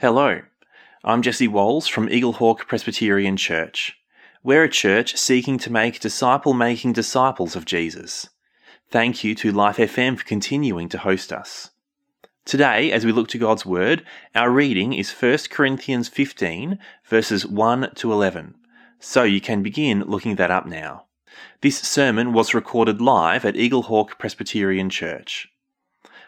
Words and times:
Hello, 0.00 0.42
I'm 1.02 1.22
Jesse 1.22 1.48
Walls 1.48 1.88
from 1.88 2.06
Eaglehawk 2.06 2.68
Presbyterian 2.68 3.36
Church. 3.36 3.98
We're 4.44 4.62
a 4.62 4.68
church 4.68 5.16
seeking 5.16 5.58
to 5.58 5.72
make 5.72 5.98
disciple 5.98 6.54
making 6.54 6.92
disciples 6.92 7.56
of 7.56 7.64
Jesus. 7.64 8.28
Thank 8.92 9.24
you 9.24 9.34
to 9.34 9.50
Life 9.50 9.78
FM 9.78 10.16
for 10.16 10.24
continuing 10.24 10.88
to 10.90 10.98
host 10.98 11.32
us. 11.32 11.70
Today, 12.44 12.92
as 12.92 13.04
we 13.04 13.10
look 13.10 13.26
to 13.30 13.38
God's 13.38 13.66
Word, 13.66 14.04
our 14.36 14.52
reading 14.52 14.92
is 14.92 15.10
1 15.10 15.36
Corinthians 15.50 16.08
15, 16.08 16.78
verses 17.04 17.44
1 17.44 17.90
to 17.96 18.12
11. 18.12 18.54
So 19.00 19.24
you 19.24 19.40
can 19.40 19.64
begin 19.64 20.02
looking 20.02 20.36
that 20.36 20.52
up 20.52 20.64
now. 20.64 21.06
This 21.60 21.80
sermon 21.80 22.32
was 22.32 22.54
recorded 22.54 23.00
live 23.00 23.44
at 23.44 23.56
Eaglehawk 23.56 24.10
Presbyterian 24.16 24.90
Church. 24.90 25.48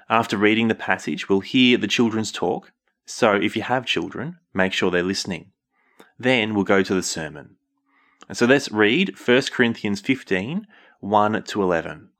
After 0.09 0.37
reading 0.37 0.67
the 0.67 0.75
passage, 0.75 1.29
we'll 1.29 1.39
hear 1.39 1.79
the 1.79 1.87
children's 1.87 2.33
talk, 2.33 2.73
so 3.11 3.35
if 3.35 3.57
you 3.57 3.63
have 3.63 3.85
children, 3.87 4.39
make 4.55 4.73
sure 4.73 4.91
they're 4.91 5.03
listening. 5.03 5.51
Then 6.19 6.55
we'll 6.55 6.65
go 6.65 6.83
to 6.83 6.95
the 6.95 7.03
sermon. 7.03 7.57
And 8.29 8.37
so 8.37 8.47
let's 8.47 8.71
read 8.71 9.19
1 9.19 9.43
Corinthians 9.51 10.01
15 10.01 10.67
1 11.01 11.43
to 11.43 11.63
11. 11.63 12.11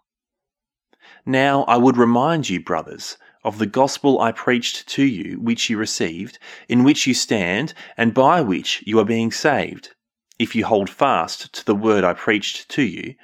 Now 1.25 1.63
I 1.65 1.77
would 1.77 1.97
remind 1.97 2.49
you, 2.49 2.61
brothers, 2.61 3.19
of 3.45 3.59
the 3.59 3.67
gospel 3.67 4.21
I 4.21 4.33
preached 4.33 4.89
to 4.89 5.05
you, 5.05 5.39
which 5.41 5.71
you 5.71 5.79
received, 5.79 6.39
in 6.69 6.83
which 6.83 7.07
you 7.07 7.15
stand, 7.15 7.73
and 7.97 8.13
by 8.13 8.41
which 8.41 8.83
you 8.87 8.99
are 8.99 9.05
being 9.05 9.31
saved, 9.31 9.95
if 10.39 10.57
you 10.57 10.65
hold 10.65 10.91
fast 10.91 11.53
to 11.53 11.65
the 11.65 11.75
word 11.75 12.03
I 12.03 12.15
preached 12.15 12.69
to 12.71 12.83
you, 12.83 13.15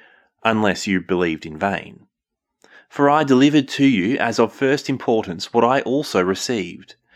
unless 0.43 0.87
you 0.87 1.01
believed 1.01 1.45
in 1.45 1.57
vain. 1.57 2.07
For 2.87 3.09
I 3.09 3.23
delivered 3.23 3.67
to 3.69 3.85
you 3.85 4.17
as 4.17 4.39
of 4.39 4.53
first 4.53 4.89
importance 4.89 5.53
what 5.53 5.65
I 5.65 5.81
also 5.81 6.23
received 6.23 6.95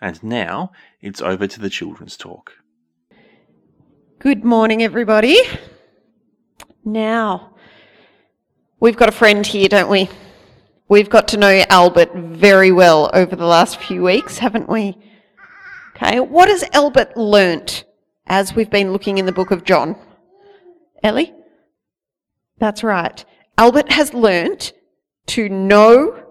And 0.00 0.22
now 0.22 0.72
it's 1.00 1.20
over 1.20 1.46
to 1.46 1.60
the 1.60 1.68
children's 1.68 2.16
talk. 2.16 2.52
Good 4.18 4.44
morning, 4.44 4.82
everybody. 4.82 5.38
Now, 6.84 7.54
we've 8.80 8.96
got 8.96 9.10
a 9.10 9.12
friend 9.12 9.46
here, 9.46 9.68
don't 9.68 9.90
we? 9.90 10.08
We've 10.88 11.10
got 11.10 11.28
to 11.28 11.36
know 11.36 11.64
Albert 11.68 12.14
very 12.14 12.72
well 12.72 13.10
over 13.12 13.36
the 13.36 13.46
last 13.46 13.80
few 13.80 14.02
weeks, 14.02 14.38
haven't 14.38 14.68
we? 14.68 14.96
Okay, 15.94 16.18
what 16.20 16.48
has 16.48 16.64
Albert 16.72 17.16
learnt 17.16 17.84
as 18.26 18.54
we've 18.54 18.70
been 18.70 18.92
looking 18.92 19.18
in 19.18 19.26
the 19.26 19.32
book 19.32 19.50
of 19.50 19.64
John? 19.64 19.96
Ellie? 21.02 21.34
That's 22.58 22.82
right. 22.82 23.22
Albert 23.58 23.92
has 23.92 24.14
learnt 24.14 24.72
to 25.26 25.48
know 25.48 26.24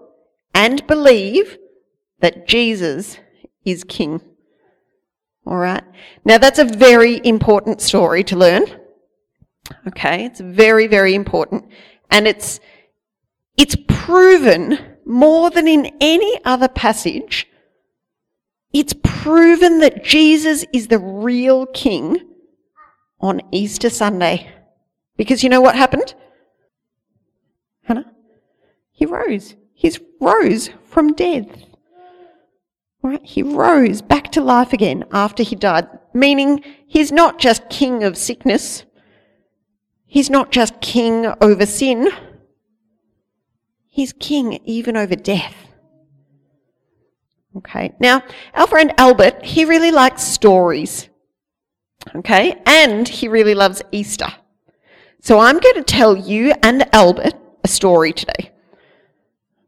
and 0.54 0.84
believe 0.88 1.56
that 2.18 2.48
Jesus 2.48 3.18
is 3.64 3.84
king. 3.84 4.20
All 5.46 5.56
right. 5.56 5.82
Now 6.24 6.38
that's 6.38 6.58
a 6.58 6.64
very 6.64 7.20
important 7.24 7.80
story 7.80 8.24
to 8.24 8.36
learn. 8.36 8.64
Okay. 9.86 10.24
It's 10.24 10.40
very, 10.40 10.86
very 10.86 11.14
important. 11.14 11.68
And 12.10 12.26
it's, 12.26 12.60
it's 13.56 13.76
proven 13.88 14.78
more 15.04 15.50
than 15.50 15.66
in 15.68 15.92
any 16.00 16.40
other 16.44 16.68
passage. 16.68 17.46
It's 18.72 18.94
proven 19.02 19.80
that 19.80 20.04
Jesus 20.04 20.64
is 20.72 20.88
the 20.88 20.98
real 20.98 21.66
king 21.66 22.18
on 23.20 23.42
Easter 23.50 23.90
Sunday. 23.90 24.52
Because 25.16 25.42
you 25.42 25.48
know 25.48 25.60
what 25.60 25.74
happened? 25.74 26.14
Hannah? 27.82 28.12
He 28.92 29.06
rose. 29.06 29.56
He 29.74 29.92
rose 30.20 30.70
from 30.84 31.14
death. 31.14 31.46
Right? 33.02 33.24
He 33.24 33.42
rose 33.42 34.02
back 34.02 34.30
to 34.32 34.42
life 34.42 34.72
again 34.72 35.04
after 35.10 35.42
he 35.42 35.56
died, 35.56 35.88
meaning 36.12 36.62
he's 36.86 37.10
not 37.10 37.38
just 37.38 37.70
king 37.70 38.04
of 38.04 38.18
sickness. 38.18 38.84
He's 40.06 40.28
not 40.28 40.52
just 40.52 40.80
king 40.80 41.26
over 41.40 41.64
sin. 41.64 42.10
He's 43.88 44.12
king 44.12 44.60
even 44.64 44.96
over 44.96 45.16
death. 45.16 45.54
Okay. 47.56 47.94
Now, 48.00 48.22
our 48.54 48.66
friend 48.66 48.92
Albert, 48.98 49.44
he 49.44 49.64
really 49.64 49.90
likes 49.90 50.22
stories. 50.22 51.08
Okay. 52.14 52.60
And 52.66 53.08
he 53.08 53.28
really 53.28 53.54
loves 53.54 53.82
Easter. 53.92 54.28
So 55.22 55.38
I'm 55.38 55.58
going 55.58 55.74
to 55.76 55.82
tell 55.82 56.16
you 56.16 56.52
and 56.62 56.86
Albert 56.94 57.34
a 57.64 57.68
story 57.68 58.12
today. 58.12 58.52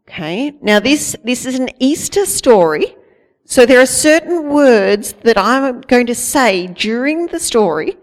Okay. 0.09 0.53
Now 0.61 0.81
this, 0.81 1.17
this 1.25 1.47
is 1.47 1.59
an 1.59 1.71
Easter 1.79 2.27
story 2.27 2.97
so 3.45 3.67
there 3.67 3.81
are 3.81 3.87
certain 3.87 4.51
words 4.51 5.15
that 5.25 5.37
I'm 5.37 5.81
going 5.83 6.07
to 6.07 6.15
say 6.15 6.67
during 6.69 7.27
the 7.27 7.41
story, 7.41 7.97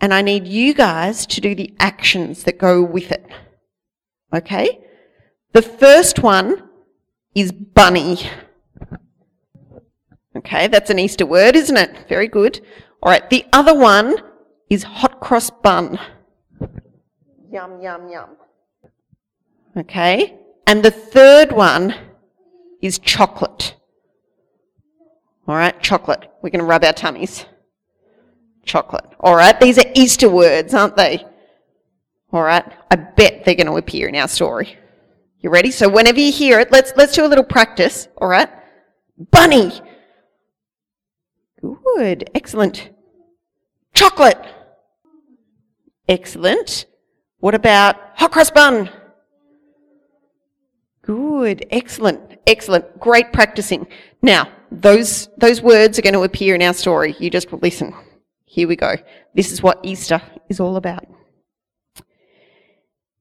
and 0.00 0.12
I 0.12 0.22
need 0.22 0.46
you 0.46 0.74
guys 0.74 1.26
to 1.26 1.40
do 1.40 1.54
the 1.54 1.74
actions 1.78 2.44
that 2.44 2.58
go 2.58 2.82
with 2.82 3.12
it. 3.12 3.26
Okay? 4.34 4.80
The 5.52 5.62
first 5.62 6.18
one 6.18 6.68
is 7.34 7.52
bunny. 7.52 8.18
Okay, 10.36 10.66
that's 10.66 10.90
an 10.90 10.98
Easter 10.98 11.24
word, 11.24 11.56
isn't 11.56 11.76
it? 11.76 12.08
Very 12.08 12.28
good. 12.28 12.60
All 13.02 13.10
right, 13.10 13.28
the 13.30 13.46
other 13.52 13.74
one 13.74 14.16
is 14.68 14.82
hot 14.82 15.20
cross 15.20 15.48
bun. 15.48 15.98
Yum, 17.50 17.80
yum, 17.80 18.10
yum. 18.10 18.30
Okay, 19.76 20.38
and 20.66 20.82
the 20.82 20.90
third 20.90 21.52
one 21.52 21.94
is 22.82 22.98
chocolate. 22.98 23.76
All 25.48 25.54
right, 25.54 25.80
chocolate. 25.80 26.28
We're 26.42 26.50
going 26.50 26.60
to 26.60 26.66
rub 26.66 26.84
our 26.84 26.92
tummies. 26.92 27.44
Chocolate. 28.64 29.04
All 29.20 29.36
right, 29.36 29.58
these 29.60 29.78
are 29.78 29.90
Easter 29.94 30.28
words, 30.28 30.74
aren't 30.74 30.96
they? 30.96 31.24
All 32.32 32.42
right, 32.42 32.64
I 32.90 32.96
bet 32.96 33.44
they're 33.44 33.54
going 33.54 33.68
to 33.68 33.76
appear 33.76 34.08
in 34.08 34.16
our 34.16 34.26
story. 34.26 34.76
You 35.38 35.50
ready? 35.50 35.70
So 35.70 35.88
whenever 35.88 36.18
you 36.18 36.32
hear 36.32 36.58
it, 36.58 36.72
let's 36.72 36.92
let's 36.96 37.14
do 37.14 37.24
a 37.24 37.28
little 37.28 37.44
practice. 37.44 38.08
All 38.18 38.26
right, 38.26 38.48
bunny. 39.30 39.80
Good, 41.60 42.28
excellent. 42.34 42.90
Chocolate. 43.94 44.38
Excellent. 46.08 46.86
What 47.38 47.54
about 47.54 47.96
hot 48.14 48.32
cross 48.32 48.50
bun? 48.50 48.90
Good, 51.02 51.66
excellent, 51.70 52.38
excellent. 52.46 52.98
Great 52.98 53.32
practicing. 53.32 53.86
Now, 54.22 54.48
those, 54.70 55.28
those 55.38 55.62
words 55.62 55.98
are 55.98 56.02
going 56.02 56.14
to 56.14 56.22
appear 56.22 56.54
in 56.54 56.62
our 56.62 56.74
story. 56.74 57.14
You 57.18 57.30
just 57.30 57.52
listen. 57.52 57.94
Here 58.44 58.68
we 58.68 58.76
go. 58.76 58.96
This 59.34 59.52
is 59.52 59.62
what 59.62 59.80
Easter 59.82 60.20
is 60.48 60.60
all 60.60 60.76
about. 60.76 61.06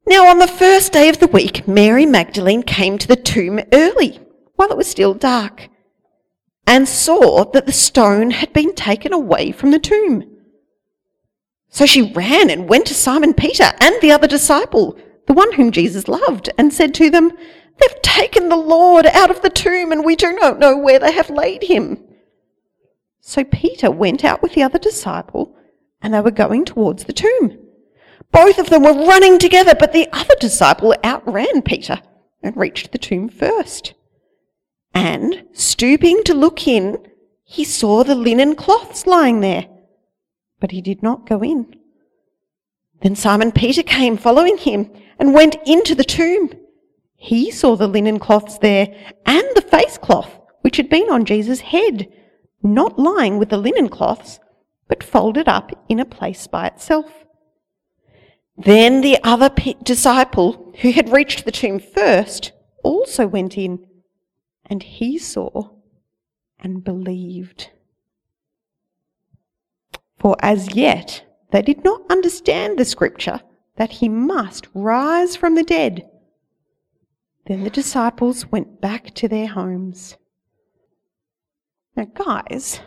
Now, 0.08 0.28
on 0.28 0.38
the 0.38 0.48
first 0.48 0.94
day 0.94 1.10
of 1.10 1.20
the 1.20 1.28
week, 1.28 1.68
Mary 1.68 2.06
Magdalene 2.06 2.62
came 2.62 2.98
to 3.00 3.08
the 3.08 3.16
tomb 3.16 3.60
early, 3.74 4.20
while 4.56 4.70
it 4.70 4.78
was 4.78 4.88
still 4.88 5.16
dark, 5.16 5.68
and 6.68 6.88
saw 6.88 7.44
that 7.52 7.66
the 7.66 7.72
stone 7.72 8.32
had 8.32 8.54
been 8.54 8.76
taken 8.76 9.14
away 9.14 9.52
from 9.52 9.72
the 9.72 9.80
tomb. 9.80 10.24
So 11.70 11.86
she 11.86 12.14
ran 12.14 12.50
and 12.50 12.70
went 12.70 12.86
to 12.88 12.94
Simon 12.94 13.34
Peter 13.34 13.72
and 13.82 13.96
the 14.02 14.12
other 14.12 14.28
disciple, 14.28 14.98
the 15.28 15.34
one 15.34 15.52
whom 15.54 15.72
Jesus 15.72 16.08
loved, 16.08 16.50
and 16.58 16.72
said 16.72 16.94
to 16.96 17.10
them, 17.10 17.32
They've 17.80 18.02
taken 18.02 18.50
the 18.50 18.56
Lord 18.56 19.06
out 19.06 19.30
of 19.30 19.42
the 19.42 19.50
tomb 19.50 19.92
and 19.92 20.06
we 20.06 20.16
do 20.16 20.34
not 20.34 20.60
know 20.60 20.78
where 20.78 21.00
they 21.00 21.12
have 21.12 21.30
laid 21.30 21.64
him. 21.64 22.04
So 23.28 23.44
Peter 23.44 23.90
went 23.90 24.24
out 24.24 24.44
with 24.44 24.54
the 24.54 24.62
other 24.62 24.78
disciple, 24.78 25.56
and 26.00 26.14
they 26.14 26.22
were 26.22 26.30
going 26.30 26.64
towards 26.64 27.06
the 27.06 27.14
tomb. 27.14 27.58
Both 28.32 28.60
of 28.60 28.70
them 28.70 28.84
were 28.84 28.94
running 28.94 29.40
together, 29.40 29.74
but 29.74 29.94
the 29.94 30.08
other 30.14 30.36
disciple 30.40 30.94
outran 31.04 31.64
Peter 31.64 32.02
and 32.44 32.56
reached 32.56 32.92
the 32.92 33.00
tomb 33.00 33.28
first. 33.30 33.96
And, 34.94 35.44
stooping 35.54 36.24
to 36.26 36.36
look 36.36 36.68
in, 36.68 37.00
he 37.44 37.64
saw 37.64 38.04
the 38.04 38.14
linen 38.14 38.56
cloths 38.56 39.08
lying 39.08 39.42
there, 39.42 39.68
but 40.60 40.70
he 40.70 40.82
did 40.82 41.02
not 41.02 41.28
go 41.28 41.44
in. 41.44 41.76
Then 43.02 43.16
Simon 43.16 43.52
Peter 43.52 43.82
came 43.82 44.18
following 44.18 44.58
him 44.58 44.92
and 45.18 45.34
went 45.34 45.58
into 45.66 45.96
the 45.96 46.04
tomb. 46.04 46.54
He 47.26 47.50
saw 47.50 47.76
the 47.76 47.88
linen 47.88 48.20
cloths 48.20 48.60
there 48.60 48.96
and 49.26 49.48
the 49.56 49.62
face 49.64 49.98
cloth 49.98 50.40
which 50.62 50.78
had 50.78 50.90
been 50.90 51.10
on 51.10 51.26
Jesus' 51.26 51.62
head, 51.62 52.08
not 52.62 53.00
lying 53.00 53.40
with 53.40 53.50
the 53.50 53.58
linen 53.58 53.90
cloths, 53.90 54.40
but 54.88 55.04
folded 55.04 55.48
up 55.48 55.72
in 55.90 56.00
a 56.00 56.06
place 56.06 56.46
by 56.46 56.68
itself. 56.68 57.26
Then 58.56 59.02
the 59.02 59.18
other 59.24 59.50
disciple, 59.84 60.72
who 60.82 60.92
had 60.92 61.12
reached 61.12 61.46
the 61.46 61.52
tomb 61.52 61.80
first, 61.80 62.52
also 62.84 63.26
went 63.26 63.58
in, 63.58 63.88
and 64.64 64.84
he 64.84 65.18
saw 65.18 65.70
and 66.60 66.84
believed. 66.84 67.72
For 70.20 70.36
as 70.42 70.76
yet 70.76 71.26
they 71.50 71.64
did 71.64 71.84
not 71.84 72.02
understand 72.12 72.78
the 72.78 72.86
scripture 72.86 73.42
that 73.78 73.94
he 73.94 74.10
must 74.10 74.68
rise 74.76 75.36
from 75.36 75.56
the 75.56 75.64
dead. 75.64 76.08
Then 77.48 77.64
the 77.64 77.70
disciples 77.70 78.52
went 78.52 78.82
back 78.82 79.14
to 79.16 79.28
their 79.28 79.48
homes. 79.48 80.18
Now, 81.96 82.06
guys, 82.06 82.82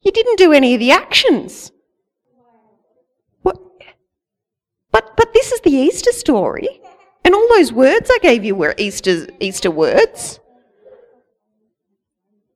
you 0.00 0.10
didn't 0.10 0.38
do 0.38 0.52
any 0.52 0.74
of 0.74 0.80
the 0.80 0.90
actions. 0.90 1.70
What? 3.42 3.58
But, 4.90 5.16
but 5.16 5.32
this 5.34 5.52
is 5.52 5.60
the 5.60 5.70
Easter 5.70 6.12
story. 6.12 6.80
And 7.24 7.34
all 7.34 7.48
those 7.50 7.72
words 7.72 8.10
I 8.12 8.18
gave 8.20 8.44
you 8.44 8.54
were 8.54 8.74
Easter, 8.78 9.26
Easter 9.40 9.70
words. 9.70 10.40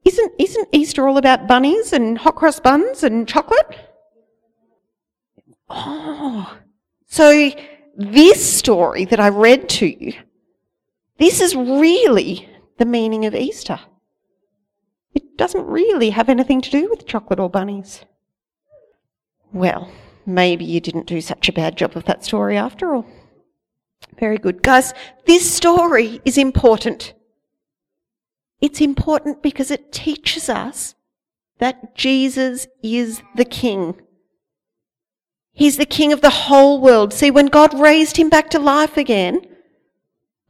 Isn't, 0.04 0.32
isn't 0.38 0.68
Easter 0.72 1.06
all 1.06 1.18
about 1.18 1.46
bunnies 1.46 1.92
and 1.92 2.16
hot 2.16 2.36
cross 2.36 2.60
buns 2.60 3.02
and 3.02 3.28
chocolate? 3.28 3.78
Oh, 5.68 6.58
so 7.06 7.50
this 7.94 8.58
story 8.58 9.04
that 9.06 9.20
I 9.20 9.28
read 9.28 9.68
to 9.70 9.86
you, 9.86 10.14
this 11.18 11.40
is 11.40 11.54
really 11.54 12.48
the 12.78 12.84
meaning 12.84 13.24
of 13.26 13.34
Easter. 13.34 13.80
It 15.14 15.36
doesn't 15.36 15.66
really 15.66 16.10
have 16.10 16.28
anything 16.28 16.60
to 16.60 16.70
do 16.70 16.88
with 16.88 17.06
chocolate 17.06 17.40
or 17.40 17.50
bunnies. 17.50 18.04
Well, 19.52 19.90
maybe 20.26 20.64
you 20.64 20.80
didn't 20.80 21.06
do 21.06 21.20
such 21.20 21.48
a 21.48 21.52
bad 21.52 21.76
job 21.76 21.96
of 21.96 22.04
that 22.04 22.24
story 22.24 22.56
after 22.56 22.94
all. 22.94 23.06
Very 24.18 24.38
good. 24.38 24.62
Guys, 24.62 24.94
this 25.26 25.50
story 25.52 26.20
is 26.24 26.38
important. 26.38 27.14
It's 28.60 28.80
important 28.80 29.42
because 29.42 29.70
it 29.70 29.92
teaches 29.92 30.48
us 30.48 30.94
that 31.58 31.94
Jesus 31.94 32.66
is 32.82 33.22
the 33.34 33.44
King. 33.44 34.00
He's 35.52 35.76
the 35.76 35.86
King 35.86 36.12
of 36.12 36.20
the 36.20 36.30
whole 36.30 36.80
world. 36.80 37.12
See, 37.12 37.30
when 37.30 37.46
God 37.46 37.78
raised 37.78 38.16
him 38.16 38.28
back 38.28 38.50
to 38.50 38.58
life 38.58 38.96
again, 38.96 39.40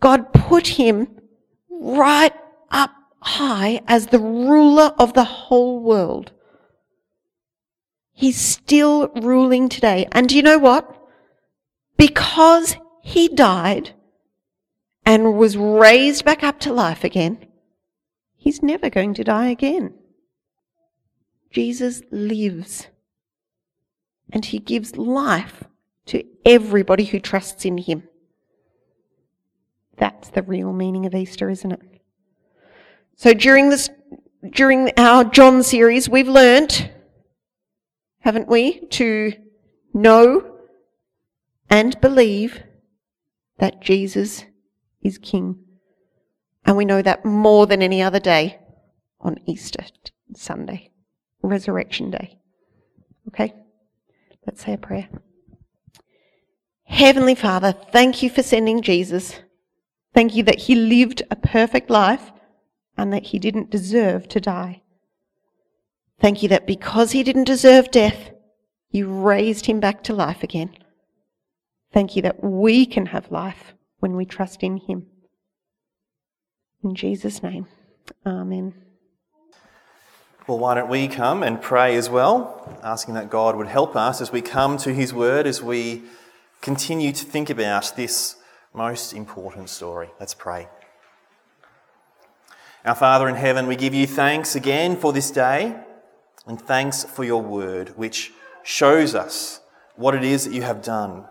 God 0.00 0.32
put 0.32 0.66
him 0.66 1.08
right 1.70 2.32
up 2.70 2.92
high 3.20 3.80
as 3.86 4.06
the 4.06 4.18
ruler 4.18 4.94
of 4.98 5.14
the 5.14 5.24
whole 5.24 5.80
world. 5.80 6.32
He's 8.12 8.40
still 8.40 9.08
ruling 9.08 9.68
today. 9.68 10.06
And 10.12 10.28
do 10.28 10.36
you 10.36 10.42
know 10.42 10.58
what? 10.58 10.94
Because 11.96 12.76
he 13.02 13.28
died 13.28 13.94
and 15.06 15.38
was 15.38 15.56
raised 15.56 16.24
back 16.24 16.42
up 16.42 16.60
to 16.60 16.72
life 16.72 17.04
again, 17.04 17.46
he's 18.36 18.62
never 18.62 18.90
going 18.90 19.14
to 19.14 19.24
die 19.24 19.48
again. 19.48 19.94
Jesus 21.50 22.02
lives 22.10 22.88
and 24.30 24.44
he 24.44 24.58
gives 24.58 24.96
life 24.96 25.64
to 26.06 26.24
everybody 26.44 27.04
who 27.04 27.20
trusts 27.20 27.64
in 27.64 27.78
him. 27.78 28.02
That's 29.98 30.30
the 30.30 30.42
real 30.42 30.72
meaning 30.72 31.06
of 31.06 31.14
Easter, 31.14 31.50
isn't 31.50 31.72
it? 31.72 31.80
So 33.16 33.34
during 33.34 33.68
this, 33.68 33.90
during 34.50 34.92
our 34.96 35.24
John 35.24 35.62
series, 35.62 36.08
we've 36.08 36.28
learnt, 36.28 36.90
haven't 38.20 38.48
we, 38.48 38.86
to 38.90 39.32
know 39.92 40.58
and 41.68 42.00
believe 42.00 42.62
that 43.58 43.80
Jesus 43.80 44.44
is 45.02 45.18
King. 45.18 45.58
And 46.64 46.76
we 46.76 46.84
know 46.84 47.02
that 47.02 47.24
more 47.24 47.66
than 47.66 47.82
any 47.82 48.02
other 48.02 48.20
day 48.20 48.60
on 49.20 49.38
Easter 49.46 49.84
Sunday, 50.34 50.92
Resurrection 51.42 52.10
Day. 52.10 52.38
Okay? 53.28 53.52
Let's 54.46 54.64
say 54.64 54.74
a 54.74 54.78
prayer. 54.78 55.08
Heavenly 56.84 57.34
Father, 57.34 57.72
thank 57.72 58.22
you 58.22 58.30
for 58.30 58.42
sending 58.42 58.80
Jesus. 58.82 59.40
Thank 60.14 60.34
you 60.34 60.42
that 60.44 60.60
he 60.60 60.74
lived 60.74 61.22
a 61.30 61.36
perfect 61.36 61.90
life 61.90 62.32
and 62.96 63.12
that 63.12 63.26
he 63.26 63.38
didn't 63.38 63.70
deserve 63.70 64.28
to 64.28 64.40
die. 64.40 64.82
Thank 66.20 66.42
you 66.42 66.48
that 66.48 66.66
because 66.66 67.12
he 67.12 67.22
didn't 67.22 67.44
deserve 67.44 67.90
death, 67.90 68.30
you 68.90 69.08
raised 69.08 69.66
him 69.66 69.78
back 69.78 70.02
to 70.04 70.12
life 70.12 70.42
again. 70.42 70.74
Thank 71.92 72.16
you 72.16 72.22
that 72.22 72.42
we 72.42 72.86
can 72.86 73.06
have 73.06 73.30
life 73.30 73.74
when 74.00 74.16
we 74.16 74.24
trust 74.24 74.62
in 74.62 74.78
him. 74.78 75.06
In 76.82 76.94
Jesus' 76.94 77.42
name, 77.42 77.66
Amen. 78.26 78.74
Well, 80.46 80.58
why 80.58 80.74
don't 80.76 80.88
we 80.88 81.08
come 81.08 81.42
and 81.42 81.60
pray 81.60 81.94
as 81.96 82.08
well, 82.08 82.78
asking 82.82 83.14
that 83.14 83.28
God 83.28 83.54
would 83.56 83.66
help 83.66 83.94
us 83.94 84.20
as 84.20 84.32
we 84.32 84.40
come 84.40 84.78
to 84.78 84.94
his 84.94 85.12
word, 85.12 85.46
as 85.46 85.62
we 85.62 86.02
continue 86.62 87.12
to 87.12 87.24
think 87.24 87.50
about 87.50 87.92
this 87.96 88.36
most 88.78 89.12
important 89.12 89.68
story. 89.68 90.08
Let's 90.20 90.34
pray. 90.34 90.68
Our 92.84 92.94
Father 92.94 93.28
in 93.28 93.34
heaven, 93.34 93.66
we 93.66 93.74
give 93.74 93.92
you 93.92 94.06
thanks 94.06 94.54
again 94.54 94.96
for 94.96 95.12
this 95.12 95.32
day 95.32 95.76
and 96.46 96.62
thanks 96.62 97.02
for 97.02 97.24
your 97.24 97.42
word, 97.42 97.88
which 97.96 98.30
shows 98.62 99.16
us 99.16 99.60
what 99.96 100.14
it 100.14 100.22
is 100.22 100.44
that 100.44 100.54
you 100.54 100.62
have 100.62 100.80
done. 100.80 101.24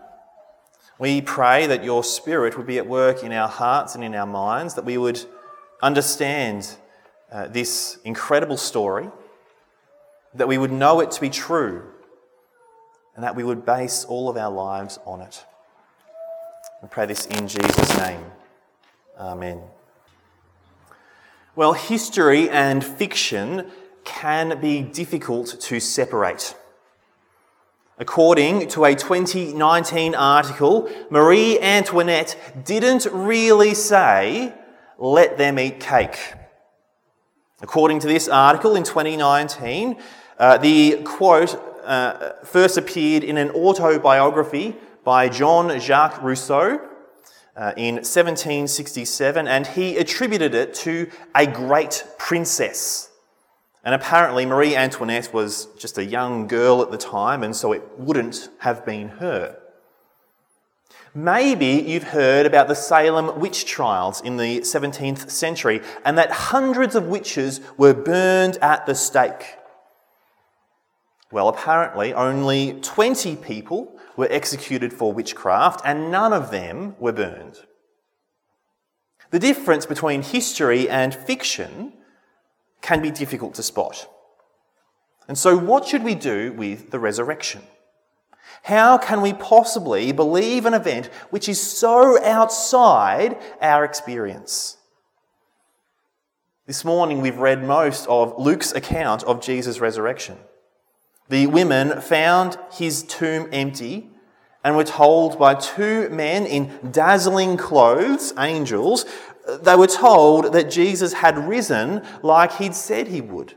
We 0.98 1.22
pray 1.22 1.66
that 1.66 1.82
your 1.82 2.04
Spirit 2.04 2.58
would 2.58 2.66
be 2.66 2.76
at 2.76 2.86
work 2.86 3.24
in 3.24 3.32
our 3.32 3.48
hearts 3.48 3.94
and 3.94 4.04
in 4.04 4.14
our 4.14 4.26
minds, 4.26 4.74
that 4.74 4.84
we 4.84 4.98
would 4.98 5.24
understand 5.82 6.76
uh, 7.32 7.46
this 7.46 7.96
incredible 8.04 8.58
story, 8.58 9.08
that 10.34 10.48
we 10.48 10.58
would 10.58 10.72
know 10.72 11.00
it 11.00 11.12
to 11.12 11.20
be 11.22 11.30
true, 11.30 11.82
and 13.14 13.24
that 13.24 13.36
we 13.36 13.42
would 13.42 13.64
base 13.64 14.04
all 14.04 14.28
of 14.28 14.36
our 14.36 14.50
lives 14.50 14.98
on 15.06 15.22
it. 15.22 15.46
We 16.80 16.88
pray 16.88 17.06
this 17.06 17.26
in 17.26 17.48
Jesus' 17.48 17.98
name. 17.98 18.24
Amen. 19.18 19.62
Well, 21.56 21.72
history 21.72 22.48
and 22.48 22.84
fiction 22.84 23.66
can 24.04 24.60
be 24.60 24.82
difficult 24.82 25.60
to 25.60 25.80
separate. 25.80 26.54
According 27.98 28.68
to 28.68 28.84
a 28.84 28.94
2019 28.94 30.14
article, 30.14 30.88
Marie 31.10 31.58
Antoinette 31.58 32.36
didn't 32.64 33.08
really 33.10 33.74
say, 33.74 34.54
let 34.98 35.36
them 35.36 35.58
eat 35.58 35.80
cake. 35.80 36.18
According 37.60 37.98
to 38.00 38.06
this 38.06 38.28
article 38.28 38.76
in 38.76 38.84
2019, 38.84 40.00
uh, 40.38 40.58
the 40.58 41.02
quote 41.02 41.60
uh, 41.84 42.34
first 42.44 42.78
appeared 42.78 43.24
in 43.24 43.36
an 43.36 43.50
autobiography 43.50 44.76
by 45.04 45.28
Jean 45.28 45.78
Jacques 45.80 46.22
Rousseau 46.22 46.80
uh, 47.56 47.72
in 47.76 47.96
1767, 47.96 49.48
and 49.48 49.66
he 49.66 49.96
attributed 49.96 50.54
it 50.54 50.74
to 50.74 51.10
a 51.34 51.46
great 51.46 52.04
princess. 52.18 53.10
And 53.84 53.94
apparently, 53.94 54.46
Marie 54.46 54.76
Antoinette 54.76 55.32
was 55.32 55.66
just 55.78 55.98
a 55.98 56.04
young 56.04 56.46
girl 56.46 56.82
at 56.82 56.90
the 56.90 56.98
time, 56.98 57.42
and 57.42 57.54
so 57.54 57.72
it 57.72 57.82
wouldn't 57.98 58.48
have 58.58 58.84
been 58.84 59.08
her. 59.08 59.58
Maybe 61.14 61.84
you've 61.90 62.04
heard 62.04 62.46
about 62.46 62.68
the 62.68 62.74
Salem 62.74 63.40
witch 63.40 63.64
trials 63.64 64.20
in 64.20 64.36
the 64.36 64.60
17th 64.60 65.30
century 65.30 65.80
and 66.04 66.18
that 66.18 66.30
hundreds 66.30 66.94
of 66.94 67.06
witches 67.06 67.60
were 67.76 67.94
burned 67.94 68.56
at 68.58 68.86
the 68.86 68.94
stake. 68.94 69.56
Well, 71.32 71.48
apparently, 71.48 72.14
only 72.14 72.78
20 72.82 73.36
people 73.36 73.97
were 74.18 74.28
executed 74.32 74.92
for 74.92 75.12
witchcraft, 75.12 75.80
and 75.84 76.10
none 76.10 76.32
of 76.32 76.50
them 76.50 76.96
were 76.98 77.12
burned. 77.12 77.60
The 79.30 79.38
difference 79.38 79.86
between 79.86 80.22
history 80.22 80.90
and 80.90 81.14
fiction 81.14 81.92
can 82.80 83.00
be 83.00 83.12
difficult 83.12 83.54
to 83.54 83.62
spot. 83.62 84.10
And 85.28 85.38
so, 85.38 85.56
what 85.56 85.86
should 85.86 86.02
we 86.02 86.16
do 86.16 86.52
with 86.52 86.90
the 86.90 86.98
resurrection? 86.98 87.62
How 88.64 88.98
can 88.98 89.20
we 89.20 89.34
possibly 89.34 90.10
believe 90.10 90.66
an 90.66 90.74
event 90.74 91.06
which 91.30 91.48
is 91.48 91.60
so 91.60 92.20
outside 92.24 93.38
our 93.60 93.84
experience? 93.84 94.78
This 96.66 96.84
morning 96.84 97.20
we've 97.20 97.38
read 97.38 97.62
most 97.62 98.04
of 98.08 98.36
Luke's 98.36 98.72
account 98.72 99.22
of 99.22 99.40
Jesus' 99.40 99.78
resurrection. 99.78 100.38
The 101.28 101.46
women 101.46 102.00
found 102.00 102.58
his 102.72 103.02
tomb 103.02 103.48
empty 103.52 104.10
and 104.64 104.76
were 104.76 104.84
told 104.84 105.38
by 105.38 105.54
two 105.54 106.08
men 106.10 106.46
in 106.46 106.90
dazzling 106.90 107.56
clothes, 107.56 108.32
angels, 108.38 109.04
they 109.62 109.76
were 109.76 109.86
told 109.86 110.52
that 110.52 110.70
Jesus 110.70 111.14
had 111.14 111.38
risen 111.38 112.02
like 112.22 112.52
he'd 112.56 112.74
said 112.74 113.08
he 113.08 113.20
would. 113.20 113.54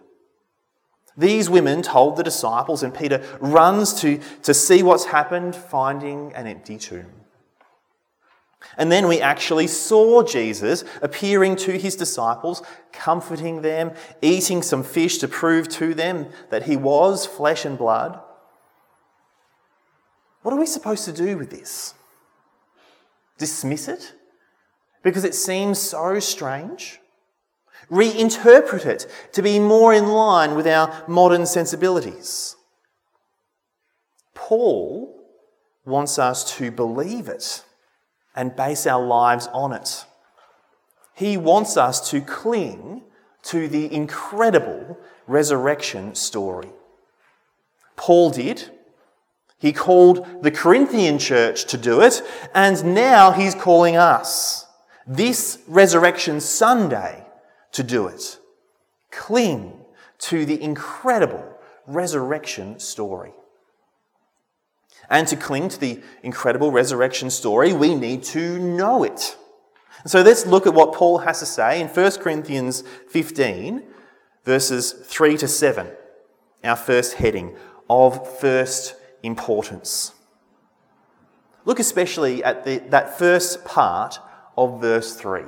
These 1.18 1.50
women 1.50 1.82
told 1.82 2.16
the 2.16 2.24
disciples, 2.24 2.84
and 2.84 2.94
Peter 2.94 3.22
runs 3.42 3.94
to, 4.02 4.20
to 4.44 4.54
see 4.54 4.82
what's 4.82 5.06
happened, 5.06 5.56
finding 5.56 6.34
an 6.34 6.48
empty 6.48 6.78
tomb. 6.78 7.21
And 8.78 8.92
then 8.92 9.08
we 9.08 9.20
actually 9.20 9.68
saw 9.68 10.24
Jesus 10.24 10.84
appearing 11.02 11.56
to 11.58 11.78
his 11.78 11.96
disciples, 11.96 12.62
comforting 12.92 13.62
them, 13.62 13.92
eating 14.22 14.62
some 14.62 14.84
fish 14.84 15.18
to 15.20 15.28
prove 15.28 15.68
to 15.70 15.94
them 15.94 16.28
that 16.50 16.64
he 16.64 16.78
was 16.78 17.26
flesh 17.26 17.66
and 17.66 17.78
blood. 17.78 18.20
What 20.44 20.54
are 20.54 20.60
we 20.60 20.66
supposed 20.66 21.06
to 21.06 21.12
do 21.12 21.38
with 21.38 21.50
this? 21.50 21.94
Dismiss 23.38 23.88
it? 23.88 24.14
Because 25.04 25.26
it 25.26 25.36
seems 25.36 25.80
so 25.80 26.20
strange? 26.20 27.02
reinterpret 27.90 28.86
it 28.86 29.08
to 29.34 29.42
be 29.42 29.60
more 29.60 29.94
in 29.94 30.08
line 30.08 30.56
with 30.56 30.68
our 30.68 31.04
modern 31.08 31.46
sensibilities. 31.46 32.56
Paul 34.34 35.18
wants 35.86 36.20
us 36.20 36.58
to 36.58 36.72
believe 36.72 37.28
it 37.28 37.64
and 38.36 38.56
base 38.56 38.88
our 38.88 39.06
lives 39.06 39.48
on 39.54 39.74
it. 39.74 40.06
He 41.14 41.38
wants 41.38 41.78
us 41.78 42.10
to 42.12 42.22
cling 42.22 43.04
to 43.44 43.68
the 43.68 43.94
incredible 43.94 44.98
resurrection 45.28 46.16
story. 46.16 46.70
Paul 47.96 48.32
did. 48.32 48.70
He 49.58 49.74
called 49.74 50.44
the 50.44 50.52
Corinthian 50.52 51.20
church 51.20 51.66
to 51.66 51.78
do 51.78 52.02
it, 52.02 52.24
and 52.56 52.96
now 52.96 53.32
he's 53.32 53.54
calling 53.54 53.96
us. 53.96 54.66
This 55.06 55.60
Resurrection 55.68 56.40
Sunday 56.40 57.26
to 57.74 57.84
do 57.84 58.08
it. 58.08 58.40
Cling 59.12 59.74
to 60.20 60.46
the 60.46 60.62
incredible 60.62 61.46
resurrection 61.86 62.80
story. 62.80 63.34
And 65.10 65.28
to 65.28 65.36
cling 65.36 65.70
to 65.70 65.80
the 65.80 66.02
incredible 66.24 66.72
resurrection 66.72 67.30
story, 67.30 67.74
we 67.74 67.96
need 67.96 68.24
to 68.24 68.60
know 68.60 69.04
it. 69.04 69.36
So 70.06 70.22
let's 70.22 70.46
look 70.46 70.66
at 70.66 70.74
what 70.74 70.94
Paul 70.94 71.20
has 71.20 71.40
to 71.40 71.46
say 71.46 71.82
in 71.82 71.88
1 71.88 72.12
Corinthians 72.14 72.84
15, 73.10 73.84
verses 74.46 74.94
3 74.94 75.38
to 75.38 75.48
7, 75.48 75.88
our 76.64 76.76
first 76.76 77.16
heading 77.16 77.56
of 77.90 78.40
first 78.40 78.96
importance. 79.22 80.14
Look 81.66 81.80
especially 81.80 82.44
at 82.44 82.66
the, 82.66 82.80
that 82.90 83.20
first 83.20 83.64
part 83.66 84.20
of 84.58 84.82
verse 84.82 85.14
3. 85.16 85.44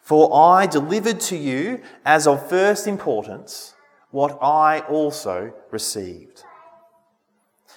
For 0.00 0.34
I 0.34 0.66
delivered 0.66 1.20
to 1.20 1.36
you 1.36 1.82
as 2.04 2.26
of 2.26 2.48
first 2.48 2.86
importance 2.86 3.74
what 4.10 4.38
I 4.42 4.80
also 4.80 5.54
received. 5.70 6.42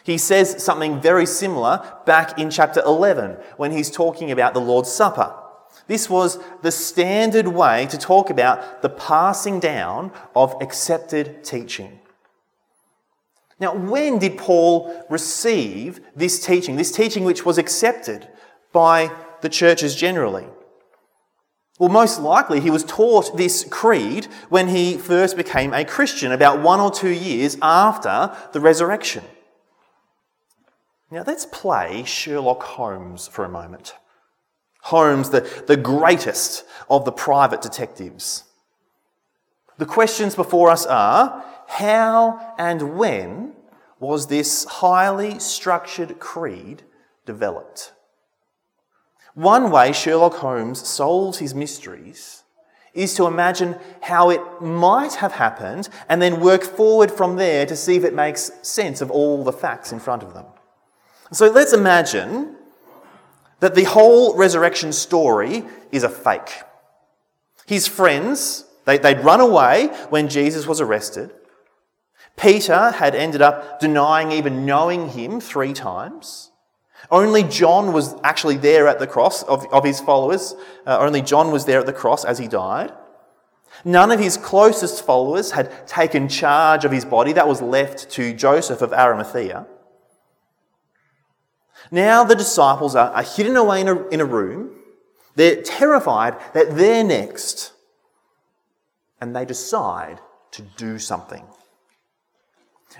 He 0.04 0.18
says 0.18 0.62
something 0.64 1.02
very 1.02 1.26
similar 1.26 1.82
back 2.06 2.38
in 2.38 2.50
chapter 2.50 2.82
11 2.86 3.38
when 3.58 3.72
he's 3.72 3.90
talking 3.90 4.32
about 4.32 4.54
the 4.54 4.60
Lord's 4.60 4.92
Supper. 4.92 5.34
This 5.88 6.10
was 6.10 6.40
the 6.62 6.72
standard 6.72 7.48
way 7.48 7.88
to 7.88 7.98
talk 7.98 8.30
about 8.30 8.82
the 8.82 8.90
passing 8.90 9.60
down 9.60 10.12
of 10.36 10.56
accepted 10.62 11.44
teaching. 11.44 12.00
Now, 13.60 13.76
when 13.76 14.20
did 14.20 14.38
Paul 14.38 15.06
receive 15.10 16.02
this 16.16 16.46
teaching, 16.46 16.76
this 16.76 16.92
teaching 16.92 17.24
which 17.24 17.46
was 17.46 17.58
accepted 17.58 18.28
by 18.74 19.12
the 19.42 19.50
churches 19.50 19.96
generally? 19.96 20.48
Well, 21.80 21.90
most 21.90 22.20
likely 22.20 22.60
he 22.60 22.70
was 22.70 22.84
taught 22.84 23.38
this 23.38 23.66
creed 23.70 24.26
when 24.50 24.68
he 24.68 24.98
first 24.98 25.38
became 25.38 25.74
a 25.74 25.86
Christian, 25.86 26.32
about 26.32 26.62
one 26.62 26.80
or 26.80 26.92
two 26.92 27.10
years 27.10 27.58
after 27.62 28.36
the 28.52 28.60
resurrection. 28.60 29.24
Now, 31.14 31.24
let's 31.28 31.46
play 31.46 32.04
Sherlock 32.06 32.64
Holmes 32.64 33.28
for 33.28 33.46
a 33.46 33.50
moment. 33.50 33.94
Holmes, 34.82 35.30
the, 35.30 35.42
the 35.68 35.78
greatest 35.78 36.66
of 36.90 37.06
the 37.06 37.12
private 37.12 37.62
detectives. 37.62 38.46
The 39.78 39.86
questions 39.86 40.34
before 40.34 40.72
us 40.72 40.88
are 40.88 41.46
how 41.68 42.56
and 42.58 42.98
when 42.98 43.54
was 44.00 44.26
this 44.26 44.66
highly 44.66 45.38
structured 45.38 46.18
creed 46.18 46.82
developed? 47.28 47.94
One 49.36 49.70
way 49.70 49.92
Sherlock 49.92 50.34
Holmes 50.38 50.82
solves 50.82 51.38
his 51.38 51.54
mysteries 51.54 52.42
is 52.96 53.14
to 53.14 53.28
imagine 53.28 53.76
how 54.02 54.32
it 54.32 54.42
might 54.60 55.14
have 55.14 55.34
happened 55.34 55.90
and 56.10 56.20
then 56.20 56.42
work 56.42 56.64
forward 56.64 57.12
from 57.12 57.36
there 57.36 57.68
to 57.68 57.76
see 57.76 57.98
if 57.98 58.04
it 58.04 58.16
makes 58.16 58.50
sense 58.64 59.00
of 59.00 59.12
all 59.12 59.44
the 59.44 59.54
facts 59.54 59.92
in 59.92 60.00
front 60.00 60.24
of 60.24 60.34
them. 60.34 60.46
So 61.34 61.50
let's 61.50 61.74
imagine 61.74 62.56
that 63.60 63.74
the 63.74 63.86
whole 63.86 64.36
resurrection 64.36 64.94
story 64.94 65.64
is 65.92 66.04
a 66.04 66.10
fake. 66.10 66.62
His 67.66 67.88
friends, 67.88 68.66
they, 68.86 69.00
would 69.00 69.24
run 69.24 69.40
away 69.40 69.88
when 70.10 70.30
Jesus 70.30 70.68
was 70.68 70.80
arrested. 70.80 71.32
Peter 72.38 72.92
had 72.92 73.16
ended 73.16 73.42
up 73.42 73.80
denying 73.80 74.32
even 74.32 74.66
knowing 74.66 75.10
him 75.10 75.40
three 75.40 75.74
times. 75.74 76.52
Only 77.10 77.44
John 77.44 77.94
was 77.94 78.16
actually 78.24 78.58
there 78.58 78.88
at 78.88 79.00
the 79.00 79.08
cross 79.08 79.44
of, 79.44 79.66
of 79.74 79.84
his 79.84 80.00
followers. 80.00 80.56
Uh, 80.86 81.00
only 81.00 81.22
John 81.22 81.52
was 81.52 81.66
there 81.66 81.80
at 81.80 81.86
the 81.86 81.94
cross 81.94 82.26
as 82.26 82.38
he 82.38 82.48
died. 82.48 82.92
None 83.84 84.12
of 84.12 84.20
his 84.20 84.38
closest 84.38 85.04
followers 85.04 85.52
had 85.52 85.88
taken 85.88 86.30
charge 86.30 86.86
of 86.86 86.92
his 86.92 87.06
body. 87.06 87.34
That 87.34 87.48
was 87.48 87.62
left 87.62 88.10
to 88.12 88.34
Joseph 88.34 88.82
of 88.82 88.94
Arimathea. 88.94 89.66
Now 91.94 92.24
the 92.24 92.34
disciples 92.34 92.96
are, 92.96 93.12
are 93.12 93.22
hidden 93.22 93.56
away 93.56 93.82
in 93.82 93.88
a, 93.88 94.08
in 94.08 94.20
a 94.20 94.26
room. 94.26 94.72
They're 95.36 95.62
terrified 95.62 96.36
that 96.56 96.76
they're 96.76 97.04
next. 97.04 97.72
And 99.22 99.36
they 99.36 99.46
decide 99.46 100.20
to 100.54 100.64
do 100.76 100.98
something. 100.98 101.46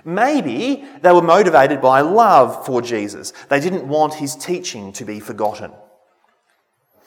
Maybe 0.04 0.84
they 1.02 1.10
were 1.10 1.22
motivated 1.22 1.80
by 1.80 2.02
love 2.02 2.64
for 2.66 2.80
Jesus. 2.80 3.32
They 3.48 3.58
didn't 3.58 3.88
want 3.88 4.14
his 4.14 4.36
teaching 4.36 4.92
to 4.92 5.04
be 5.04 5.18
forgotten. 5.18 5.72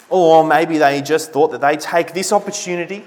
Or 0.09 0.45
maybe 0.45 0.77
they 0.79 1.01
just 1.01 1.31
thought 1.31 1.51
that 1.51 1.61
they'd 1.61 1.79
take 1.79 2.13
this 2.13 2.33
opportunity 2.33 3.05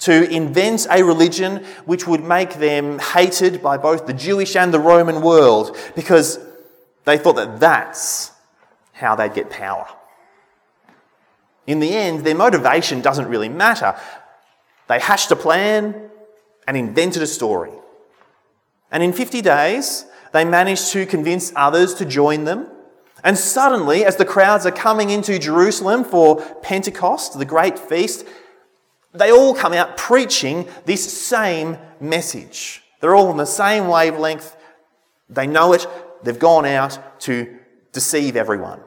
to 0.00 0.30
invent 0.30 0.86
a 0.88 1.02
religion 1.02 1.64
which 1.84 2.06
would 2.06 2.22
make 2.22 2.54
them 2.54 3.00
hated 3.00 3.60
by 3.60 3.76
both 3.76 4.06
the 4.06 4.14
Jewish 4.14 4.54
and 4.54 4.72
the 4.72 4.78
Roman 4.78 5.20
world 5.20 5.76
because 5.96 6.38
they 7.04 7.18
thought 7.18 7.36
that 7.36 7.60
that's 7.60 8.32
how 8.92 9.14
they'd 9.14 9.34
get 9.34 9.50
power. 9.50 9.88
In 11.66 11.80
the 11.80 11.94
end, 11.94 12.24
their 12.24 12.34
motivation 12.34 13.00
doesn't 13.00 13.28
really 13.28 13.48
matter. 13.48 13.94
They 14.88 14.98
hatched 14.98 15.30
a 15.30 15.36
plan 15.36 16.10
and 16.66 16.76
invented 16.76 17.22
a 17.22 17.26
story. 17.26 17.72
And 18.90 19.02
in 19.02 19.12
50 19.12 19.40
days, 19.40 20.04
they 20.32 20.44
managed 20.44 20.92
to 20.92 21.06
convince 21.06 21.52
others 21.54 21.94
to 21.94 22.04
join 22.04 22.44
them. 22.44 22.68
And 23.22 23.36
suddenly, 23.36 24.04
as 24.04 24.16
the 24.16 24.24
crowds 24.24 24.66
are 24.66 24.72
coming 24.72 25.10
into 25.10 25.38
Jerusalem 25.38 26.04
for 26.04 26.40
Pentecost, 26.62 27.38
the 27.38 27.44
great 27.44 27.78
feast, 27.78 28.26
they 29.12 29.30
all 29.30 29.54
come 29.54 29.72
out 29.72 29.96
preaching 29.96 30.68
this 30.86 31.26
same 31.26 31.76
message. 32.00 32.82
They're 33.00 33.14
all 33.14 33.28
on 33.28 33.36
the 33.36 33.44
same 33.44 33.88
wavelength. 33.88 34.56
They 35.28 35.46
know 35.46 35.72
it. 35.72 35.86
They've 36.22 36.38
gone 36.38 36.66
out 36.66 37.20
to 37.22 37.58
deceive 37.92 38.36
everyone. 38.36 38.80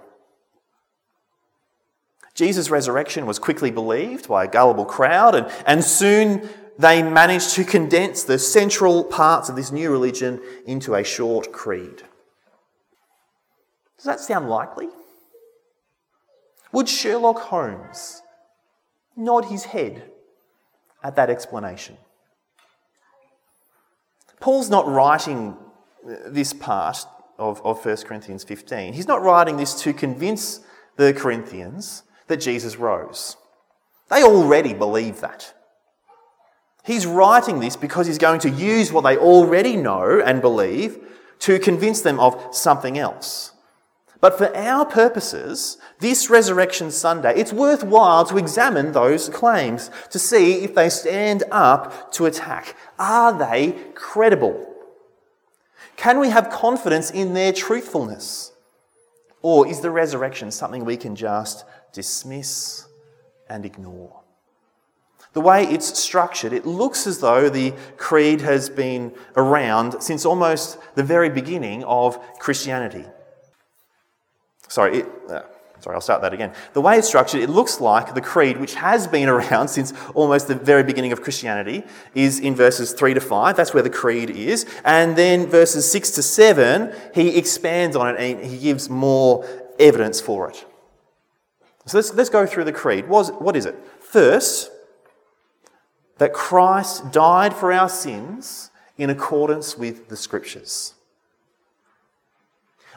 Jesus' 2.34 2.70
resurrection 2.70 3.26
was 3.26 3.38
quickly 3.38 3.70
believed 3.70 4.28
by 4.28 4.46
a 4.46 4.48
gullible 4.48 4.86
crowd, 4.86 5.36
and, 5.36 5.52
and 5.68 5.84
soon 5.84 6.50
they 6.80 7.04
managed 7.04 7.52
to 7.52 7.64
condense 7.64 8.24
the 8.24 8.40
central 8.40 9.04
parts 9.04 9.50
of 9.50 9.56
this 9.56 9.72
new 9.72 9.92
religion 9.92 10.42
into 10.66 10.96
a 10.96 11.04
short 11.04 11.52
creed. 11.52 12.04
Does 13.98 14.06
that 14.06 14.20
sound 14.20 14.50
likely? 14.50 14.90
Would 16.72 16.90
Sherlock 16.90 17.40
Holmes 17.40 18.24
nod 19.16 19.46
his 19.46 19.66
head 19.66 20.12
at 21.04 21.16
that 21.16 21.30
explanation? 21.30 21.98
Paul's 24.40 24.72
not 24.72 24.88
writing 24.88 25.56
this 26.04 26.52
part 26.52 27.06
of, 27.44 27.62
of 27.66 27.86
1 27.86 27.98
Corinthians 27.98 28.44
15. 28.44 28.94
He's 28.94 29.08
not 29.08 29.22
writing 29.22 29.58
this 29.58 29.82
to 29.82 29.94
convince 29.94 30.62
the 30.96 31.14
Corinthians 31.14 32.04
that 32.28 32.38
Jesus 32.38 32.78
rose. 32.78 33.36
They 34.10 34.24
already 34.24 34.74
believe 34.74 35.20
that. 35.22 35.54
He's 36.86 37.06
writing 37.06 37.60
this 37.60 37.76
because 37.76 38.08
he's 38.08 38.18
going 38.18 38.40
to 38.42 38.50
use 38.50 38.92
what 38.92 39.02
they 39.02 39.18
already 39.18 39.76
know 39.76 40.22
and 40.26 40.42
believe 40.42 41.00
to 41.40 41.60
convince 41.60 42.02
them 42.02 42.20
of 42.20 42.56
something 42.56 42.98
else. 42.98 43.52
But 44.22 44.38
for 44.38 44.56
our 44.56 44.86
purposes, 44.86 45.78
this 46.00 46.30
Resurrection 46.30 46.92
Sunday, 46.92 47.34
it's 47.36 47.52
worthwhile 47.52 48.24
to 48.26 48.38
examine 48.38 48.94
those 48.94 49.28
claims 49.28 49.92
to 50.12 50.20
see 50.20 50.64
if 50.64 50.76
they 50.76 50.90
stand 50.90 51.44
up 51.52 52.14
to 52.14 52.26
attack. 52.26 52.78
Are 52.98 53.38
they 53.38 53.74
credible? 53.96 54.73
Can 56.04 56.20
we 56.20 56.32
have 56.32 56.50
confidence 56.50 57.12
in 57.12 57.34
their 57.34 57.54
truthfulness? 57.54 58.52
Or 59.42 59.66
is 59.66 59.80
the 59.80 59.90
resurrection 59.90 60.52
something 60.52 60.84
we 60.84 60.98
can 60.98 61.16
just 61.16 61.64
dismiss 61.94 62.86
and 63.48 63.66
ignore? 63.66 64.20
The 65.32 65.40
way 65.40 65.64
it's 65.64 65.98
structured, 65.98 66.52
it 66.52 66.66
looks 66.66 67.08
as 67.08 67.20
though 67.20 67.48
the 67.48 67.74
creed 67.96 68.42
has 68.42 68.70
been 68.70 69.14
around 69.38 70.04
since 70.04 70.26
almost 70.26 70.78
the 70.96 71.04
very 71.04 71.30
beginning 71.30 71.86
of 71.86 72.20
Christianity. 72.38 73.06
Sorry, 74.68 75.00
it, 75.00 75.08
uh, 75.30 75.44
sorry, 75.84 75.96
I'll 75.96 76.02
start 76.02 76.22
that 76.22 76.34
again. 76.34 76.54
The 76.72 76.82
way 76.82 76.98
it's 76.98 77.08
structured, 77.08 77.42
it 77.42 77.50
looks 77.50 77.82
like 77.82 78.14
the 78.14 78.22
creed, 78.22 78.58
which 78.58 78.76
has 78.76 79.06
been 79.06 79.28
around 79.36 79.68
since 79.68 79.94
almost 80.14 80.48
the 80.48 80.56
very 80.56 80.84
beginning 80.84 81.12
of 81.12 81.22
Christianity, 81.22 81.84
is 82.16 82.40
in 82.40 82.56
verses 82.56 82.94
3 82.94 83.14
to 83.16 83.20
5. 83.20 83.56
That's 83.56 83.74
where 83.74 83.84
the 83.84 83.90
creed 83.90 84.30
is. 84.30 84.66
And 84.86 85.16
then 85.18 85.48
verses 85.48 85.92
6 85.92 86.12
to 86.12 86.24
7, 86.24 86.96
he 87.14 87.38
expands 87.38 87.96
on 87.96 88.16
it 88.16 88.20
and 88.20 88.46
he 88.46 88.58
gives 88.58 88.90
more 88.90 89.46
evidence 89.78 90.22
for 90.22 90.50
it. 90.50 90.66
So 91.86 91.98
let's, 91.98 92.14
let's 92.14 92.30
go 92.30 92.46
through 92.46 92.64
the 92.64 92.72
creed. 92.72 93.10
What, 93.10 93.42
what 93.42 93.58
is 93.58 93.66
it? 93.66 93.76
First, 94.00 94.72
that 96.18 96.32
Christ 96.32 97.12
died 97.12 97.54
for 97.54 97.74
our 97.74 97.90
sins 97.90 98.72
in 98.98 99.10
accordance 99.10 99.78
with 99.78 100.08
the 100.08 100.16
Scriptures. 100.16 100.93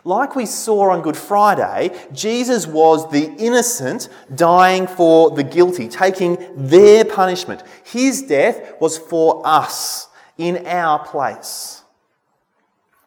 Like 0.06 0.36
we 0.36 0.46
saw 0.46 0.92
on 0.92 1.02
Good 1.02 1.16
Friday, 1.16 1.90
Jesus 2.12 2.64
was 2.64 3.10
the 3.10 3.24
innocent 3.38 4.08
dying 4.36 4.86
for 4.86 5.32
the 5.32 5.42
guilty, 5.42 5.88
taking 5.88 6.38
their 6.54 7.04
punishment. 7.04 7.64
His 7.82 8.22
death 8.22 8.80
was 8.80 8.96
for 8.96 9.42
us 9.44 10.06
in 10.38 10.64
our 10.64 11.04
place. 11.04 11.82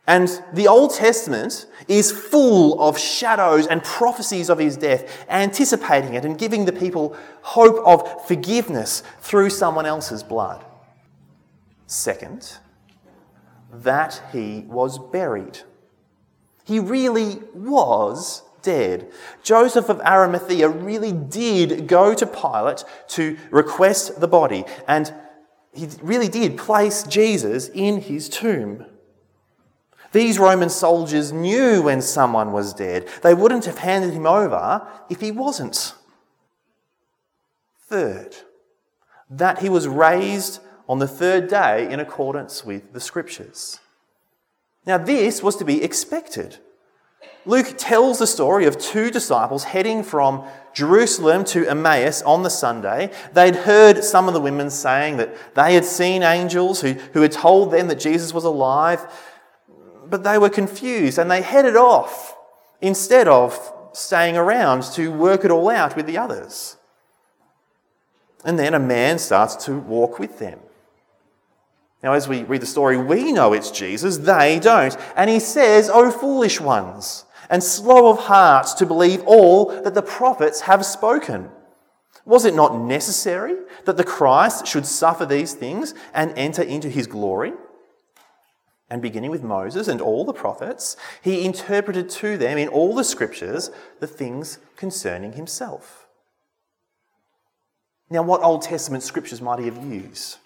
And 0.07 0.27
the 0.51 0.67
Old 0.67 0.93
Testament 0.93 1.67
is 1.87 2.11
full 2.11 2.83
of 2.83 2.99
shadows 2.99 3.67
and 3.67 3.81
prophecies 3.81 4.49
of 4.49 4.59
his 4.59 4.75
death, 4.75 5.25
anticipating 5.29 6.15
it 6.15 6.25
and 6.25 6.37
giving 6.37 6.65
the 6.65 6.73
people 6.73 7.15
hope 7.43 7.81
of 7.85 8.27
forgiveness 8.27 9.03
through 9.21 9.51
someone 9.51 9.85
else's 9.85 10.21
blood. 10.21 10.65
Second, 11.87 12.57
that 13.71 14.21
he 14.33 14.65
was 14.67 14.99
buried. 14.99 15.59
He 16.69 16.79
really 16.79 17.41
was 17.55 18.43
dead. 18.61 19.11
Joseph 19.41 19.89
of 19.89 19.99
Arimathea 20.01 20.69
really 20.69 21.11
did 21.11 21.87
go 21.87 22.13
to 22.13 22.27
Pilate 22.27 22.83
to 23.07 23.37
request 23.49 24.21
the 24.21 24.27
body, 24.27 24.65
and 24.87 25.11
he 25.73 25.87
really 26.03 26.27
did 26.27 26.59
place 26.59 27.01
Jesus 27.01 27.69
in 27.69 28.01
his 28.01 28.29
tomb. 28.29 28.85
These 30.11 30.37
Roman 30.37 30.69
soldiers 30.69 31.31
knew 31.31 31.81
when 31.81 32.03
someone 32.03 32.51
was 32.51 32.75
dead. 32.75 33.07
They 33.23 33.33
wouldn't 33.33 33.65
have 33.65 33.79
handed 33.79 34.13
him 34.13 34.27
over 34.27 34.87
if 35.09 35.21
he 35.21 35.31
wasn't. 35.31 35.95
Third, 37.87 38.35
that 39.27 39.57
he 39.57 39.69
was 39.69 39.87
raised 39.87 40.61
on 40.87 40.99
the 40.99 41.07
third 41.07 41.47
day 41.47 41.91
in 41.91 41.99
accordance 41.99 42.63
with 42.63 42.93
the 42.93 42.99
scriptures. 42.99 43.79
Now, 44.89 44.97
this 44.97 45.43
was 45.43 45.55
to 45.57 45.65
be 45.65 45.83
expected. 45.83 46.57
Luke 47.45 47.75
tells 47.77 48.17
the 48.17 48.25
story 48.25 48.65
of 48.65 48.79
two 48.79 49.11
disciples 49.11 49.65
heading 49.65 50.01
from 50.01 50.43
Jerusalem 50.73 51.43
to 51.45 51.69
Emmaus 51.69 52.23
on 52.23 52.41
the 52.41 52.49
Sunday. 52.49 53.11
They'd 53.33 53.55
heard 53.55 54.03
some 54.03 54.27
of 54.27 54.33
the 54.33 54.41
women 54.41 54.71
saying 54.71 55.17
that 55.17 55.35
they 55.53 55.75
had 55.75 55.85
seen 55.85 56.23
angels 56.23 56.81
who, 56.81 56.93
who 57.13 57.21
had 57.21 57.31
told 57.31 57.71
them 57.71 57.87
that 57.87 57.99
Jesus 57.99 58.33
was 58.33 58.45
alive 58.45 59.05
but 60.09 60.23
they 60.23 60.39
were 60.39 60.49
confused 60.49 61.19
and 61.19 61.29
they 61.29 61.43
headed 61.43 61.75
off 61.75 62.35
instead 62.81 63.27
of 63.27 63.73
staying 63.93 64.37
around 64.37 64.81
to 64.81 65.11
work 65.11 65.45
it 65.45 65.51
all 65.51 65.69
out 65.69 65.95
with 65.95 66.07
the 66.07 66.17
others. 66.17 66.77
And 68.43 68.57
then 68.57 68.73
a 68.73 68.79
man 68.79 69.19
starts 69.19 69.55
to 69.65 69.77
walk 69.77 70.17
with 70.17 70.39
them. 70.39 70.59
Now, 72.01 72.13
as 72.13 72.27
we 72.27 72.43
read 72.43 72.61
the 72.61 72.65
story, 72.65 72.97
we 72.97 73.31
know 73.31 73.53
it's 73.53 73.71
Jesus, 73.71 74.17
they 74.17 74.59
don't. 74.59 74.95
And 75.15 75.29
he 75.29 75.39
says, 75.39 75.89
O 75.89 76.11
foolish 76.11 76.61
ones, 76.61 77.25
and 77.49 77.61
slow 77.63 78.09
of 78.09 78.19
heart 78.19 78.67
to 78.77 78.85
believe 78.85 79.21
all 79.25 79.65
that 79.83 79.95
the 79.95 80.01
prophets 80.01 80.61
have 80.61 80.85
spoken. 80.85 81.49
Was 82.25 82.45
it 82.45 82.53
not 82.53 82.79
necessary 82.79 83.55
that 83.85 83.97
the 83.97 84.03
Christ 84.03 84.67
should 84.67 84.85
suffer 84.85 85.25
these 85.25 85.53
things 85.53 85.93
and 86.13 86.31
enter 86.37 86.61
into 86.61 86.87
his 86.87 87.07
glory? 87.07 87.53
And 88.89 89.01
beginning 89.01 89.31
with 89.31 89.43
Moses 89.43 89.87
and 89.87 89.99
all 89.99 90.25
the 90.25 90.33
prophets, 90.33 90.95
he 91.21 91.45
interpreted 91.45 92.09
to 92.09 92.37
them 92.37 92.57
in 92.57 92.69
all 92.69 92.95
the 92.95 93.03
scriptures 93.03 93.71
the 93.99 94.07
things 94.07 94.59
concerning 94.77 95.33
himself. 95.33 96.07
Now, 98.09 98.23
what 98.23 98.41
Old 98.41 98.63
Testament 98.63 99.03
scriptures 99.03 99.41
might 99.41 99.59
he 99.59 99.65
have 99.65 99.83
used? 99.85 100.37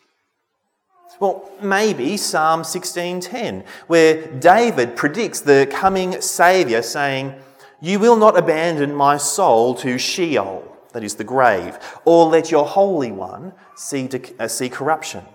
Well, 1.20 1.50
maybe 1.62 2.18
Psalm 2.18 2.64
16:10, 2.64 3.64
where 3.88 4.28
David 4.28 4.96
predicts 4.96 5.42
the 5.42 5.68
coming 5.72 6.20
Saviour, 6.22 6.82
saying, 6.82 7.36
You 7.80 8.00
will 8.00 8.16
not 8.16 8.38
abandon 8.38 8.96
my 8.96 9.18
soul 9.18 9.76
to 9.76 9.98
Sheol, 9.98 10.64
that 10.92 11.04
is 11.04 11.16
the 11.16 11.24
grave, 11.24 11.78
or 12.04 12.26
let 12.26 12.52
your 12.52 12.66
Holy 12.66 13.12
One 13.12 13.54
see, 13.76 14.10
uh, 14.40 14.48
see 14.48 14.70
corruption. 14.70 15.26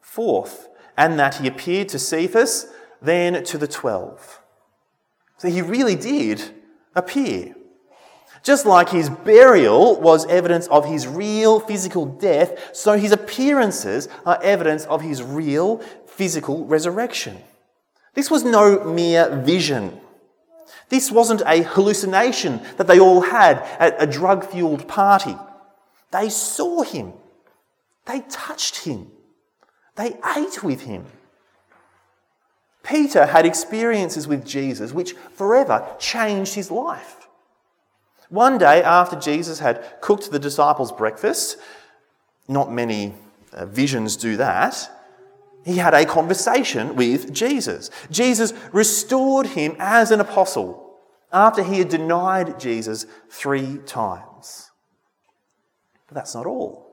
Fourth, 0.00 0.68
and 0.96 1.18
that 1.18 1.36
he 1.36 1.46
appeared 1.46 1.88
to 1.90 1.98
Cephas, 1.98 2.66
then 3.02 3.44
to 3.44 3.58
the 3.58 3.68
twelve. 3.68 4.40
So 5.36 5.48
he 5.48 5.62
really 5.62 5.96
did 5.96 6.54
appear. 6.94 7.54
Just 8.42 8.64
like 8.64 8.88
his 8.88 9.10
burial 9.10 10.00
was 10.00 10.26
evidence 10.26 10.66
of 10.68 10.86
his 10.86 11.06
real 11.06 11.60
physical 11.60 12.06
death, 12.06 12.74
so 12.74 12.96
his 12.96 13.12
appearances 13.12 14.08
are 14.24 14.42
evidence 14.42 14.86
of 14.86 15.02
his 15.02 15.22
real 15.22 15.78
physical 16.06 16.64
resurrection. 16.64 17.38
This 18.14 18.30
was 18.30 18.42
no 18.42 18.82
mere 18.84 19.36
vision. 19.36 20.00
This 20.88 21.10
wasn't 21.10 21.42
a 21.46 21.62
hallucination 21.62 22.60
that 22.76 22.86
they 22.86 22.98
all 22.98 23.20
had 23.20 23.58
at 23.78 24.02
a 24.02 24.06
drug 24.06 24.44
fueled 24.44 24.88
party. 24.88 25.36
They 26.10 26.28
saw 26.28 26.82
him, 26.82 27.12
they 28.06 28.20
touched 28.28 28.84
him, 28.84 29.12
they 29.96 30.16
ate 30.36 30.64
with 30.64 30.80
him. 30.80 31.06
Peter 32.82 33.26
had 33.26 33.46
experiences 33.46 34.26
with 34.26 34.44
Jesus 34.44 34.92
which 34.92 35.12
forever 35.12 35.86
changed 35.98 36.54
his 36.54 36.70
life. 36.70 37.19
One 38.30 38.58
day, 38.58 38.82
after 38.82 39.16
Jesus 39.16 39.58
had 39.58 40.00
cooked 40.00 40.30
the 40.30 40.38
disciples' 40.38 40.92
breakfast, 40.92 41.56
not 42.48 42.72
many 42.72 43.14
uh, 43.52 43.66
visions 43.66 44.16
do 44.16 44.36
that, 44.36 44.88
he 45.64 45.76
had 45.76 45.94
a 45.94 46.06
conversation 46.06 46.96
with 46.96 47.32
Jesus. 47.32 47.90
Jesus 48.10 48.54
restored 48.72 49.48
him 49.48 49.76
as 49.78 50.10
an 50.10 50.20
apostle 50.20 50.98
after 51.32 51.62
he 51.62 51.78
had 51.78 51.88
denied 51.88 52.58
Jesus 52.58 53.04
three 53.28 53.78
times. 53.78 54.70
But 56.06 56.14
that's 56.14 56.34
not 56.34 56.46
all. 56.46 56.90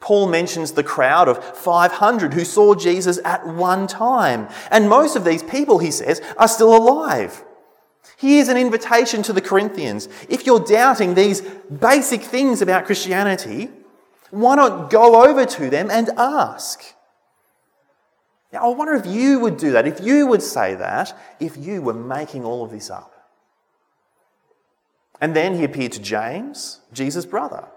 Paul 0.00 0.28
mentions 0.28 0.72
the 0.72 0.82
crowd 0.82 1.28
of 1.28 1.42
500 1.56 2.34
who 2.34 2.44
saw 2.44 2.74
Jesus 2.74 3.20
at 3.24 3.46
one 3.46 3.86
time. 3.86 4.48
And 4.70 4.88
most 4.88 5.14
of 5.14 5.24
these 5.24 5.42
people, 5.42 5.78
he 5.78 5.90
says, 5.90 6.20
are 6.36 6.48
still 6.48 6.76
alive. 6.76 7.44
Here's 8.18 8.48
an 8.48 8.56
invitation 8.56 9.22
to 9.22 9.32
the 9.32 9.40
Corinthians. 9.40 10.08
If 10.28 10.44
you're 10.44 10.58
doubting 10.58 11.14
these 11.14 11.40
basic 11.40 12.20
things 12.20 12.60
about 12.60 12.84
Christianity, 12.84 13.70
why 14.30 14.56
not 14.56 14.90
go 14.90 15.24
over 15.24 15.46
to 15.46 15.70
them 15.70 15.88
and 15.88 16.10
ask? 16.16 16.82
Now, 18.52 18.68
I 18.72 18.74
wonder 18.74 18.94
if 18.94 19.06
you 19.06 19.38
would 19.38 19.56
do 19.56 19.70
that, 19.70 19.86
if 19.86 20.00
you 20.00 20.26
would 20.26 20.42
say 20.42 20.74
that, 20.74 21.16
if 21.38 21.56
you 21.56 21.80
were 21.80 21.94
making 21.94 22.44
all 22.44 22.64
of 22.64 22.72
this 22.72 22.90
up. 22.90 23.14
And 25.20 25.36
then 25.36 25.54
he 25.54 25.62
appeared 25.62 25.92
to 25.92 26.00
James, 26.00 26.80
Jesus' 26.92 27.24
brother. 27.24 27.68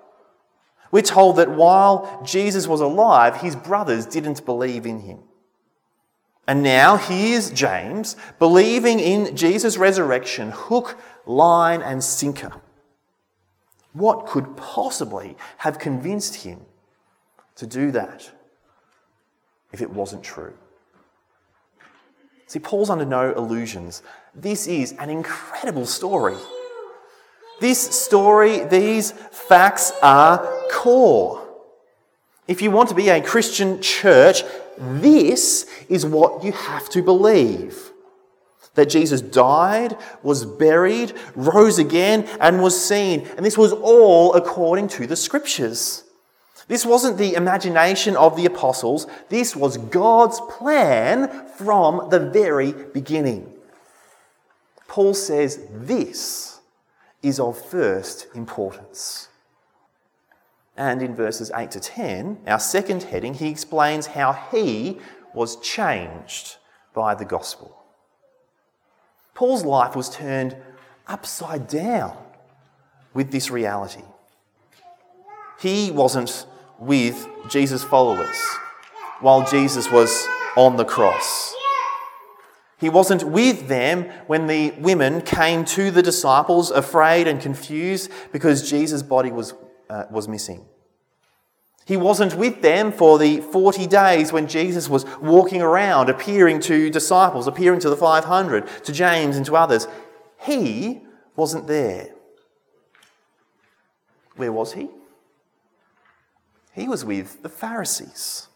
We're 0.91 1.03
told 1.03 1.35
that 1.35 1.51
while 1.51 2.23
Jesus 2.25 2.67
was 2.67 2.81
alive, 2.81 3.41
his 3.41 3.55
brothers 3.55 4.07
didn't 4.07 4.43
believe 4.43 4.87
in 4.87 5.01
him. 5.01 5.19
And 6.47 6.63
now 6.63 6.97
here's 6.97 7.51
James 7.51 8.15
believing 8.39 8.99
in 8.99 9.35
Jesus' 9.35 9.77
resurrection, 9.77 10.51
hook, 10.51 10.99
line, 11.25 11.81
and 11.81 12.03
sinker. 12.03 12.51
What 13.93 14.25
could 14.25 14.57
possibly 14.57 15.35
have 15.57 15.77
convinced 15.79 16.35
him 16.35 16.61
to 17.55 17.67
do 17.67 17.91
that 17.91 18.31
if 19.71 19.81
it 19.81 19.91
wasn't 19.91 20.23
true? 20.23 20.53
See, 22.47 22.59
Paul's 22.59 22.89
under 22.89 23.05
no 23.05 23.33
illusions. 23.33 24.01
This 24.35 24.67
is 24.67 24.93
an 24.93 25.09
incredible 25.09 25.85
story. 25.85 26.35
This 27.61 27.79
story, 27.79 28.65
these 28.65 29.11
facts 29.11 29.93
are 30.01 30.39
core. 30.71 31.47
If 32.47 32.61
you 32.61 32.71
want 32.71 32.89
to 32.89 32.95
be 32.95 33.07
a 33.09 33.21
Christian 33.21 33.81
church, 33.81 34.43
this 34.81 35.67
is 35.89 36.05
what 36.05 36.43
you 36.43 36.51
have 36.51 36.89
to 36.89 37.03
believe 37.03 37.91
that 38.73 38.89
Jesus 38.89 39.21
died, 39.21 39.97
was 40.23 40.45
buried, 40.45 41.13
rose 41.35 41.77
again, 41.77 42.27
and 42.39 42.61
was 42.61 42.83
seen. 42.83 43.27
And 43.35 43.45
this 43.45 43.57
was 43.57 43.73
all 43.73 44.33
according 44.33 44.87
to 44.89 45.07
the 45.07 45.15
scriptures. 45.15 46.03
This 46.67 46.85
wasn't 46.85 47.17
the 47.17 47.33
imagination 47.33 48.15
of 48.15 48.37
the 48.37 48.45
apostles, 48.45 49.07
this 49.29 49.55
was 49.55 49.77
God's 49.77 50.39
plan 50.49 51.47
from 51.57 52.09
the 52.09 52.19
very 52.19 52.71
beginning. 52.71 53.53
Paul 54.87 55.13
says 55.13 55.59
this 55.69 56.61
is 57.21 57.39
of 57.39 57.59
first 57.59 58.27
importance. 58.33 59.27
And 60.77 61.01
in 61.01 61.15
verses 61.15 61.51
8 61.53 61.71
to 61.71 61.79
10, 61.79 62.41
our 62.47 62.59
second 62.59 63.03
heading, 63.03 63.33
he 63.33 63.49
explains 63.49 64.07
how 64.07 64.33
he 64.51 64.99
was 65.33 65.57
changed 65.57 66.57
by 66.93 67.15
the 67.15 67.25
gospel. 67.25 67.77
Paul's 69.33 69.65
life 69.65 69.95
was 69.95 70.09
turned 70.09 70.55
upside 71.07 71.67
down 71.67 72.17
with 73.13 73.31
this 73.31 73.49
reality. 73.49 74.03
He 75.59 75.91
wasn't 75.91 76.45
with 76.79 77.27
Jesus' 77.49 77.83
followers 77.83 78.37
while 79.19 79.45
Jesus 79.45 79.91
was 79.91 80.27
on 80.57 80.77
the 80.77 80.85
cross. 80.85 81.53
He 82.79 82.89
wasn't 82.89 83.23
with 83.23 83.67
them 83.67 84.09
when 84.25 84.47
the 84.47 84.71
women 84.71 85.21
came 85.21 85.63
to 85.65 85.91
the 85.91 86.01
disciples 86.01 86.71
afraid 86.71 87.27
and 87.27 87.39
confused 87.39 88.09
because 88.31 88.67
Jesus' 88.67 89.03
body 89.03 89.31
was, 89.31 89.53
uh, 89.91 90.05
was 90.09 90.27
missing. 90.27 90.65
He 91.85 91.97
wasn't 91.97 92.35
with 92.35 92.61
them 92.61 92.91
for 92.91 93.19
the 93.19 93.41
40 93.41 93.87
days 93.87 94.31
when 94.31 94.47
Jesus 94.47 94.87
was 94.87 95.05
walking 95.19 95.61
around, 95.61 96.09
appearing 96.09 96.61
to 96.61 96.89
disciples, 96.89 97.47
appearing 97.47 97.81
to 97.81 97.89
the 97.89 97.97
500, 97.97 98.67
to 98.85 98.93
James 98.93 99.35
and 99.35 99.45
to 99.47 99.55
others. 99.55 99.87
He 100.39 101.01
wasn't 101.35 101.67
there. 101.67 102.11
Where 104.37 104.51
was 104.51 104.73
he? 104.73 104.89
He 106.73 106.87
was 106.87 107.03
with 107.03 107.43
the 107.43 107.49
Pharisees. 107.49 108.47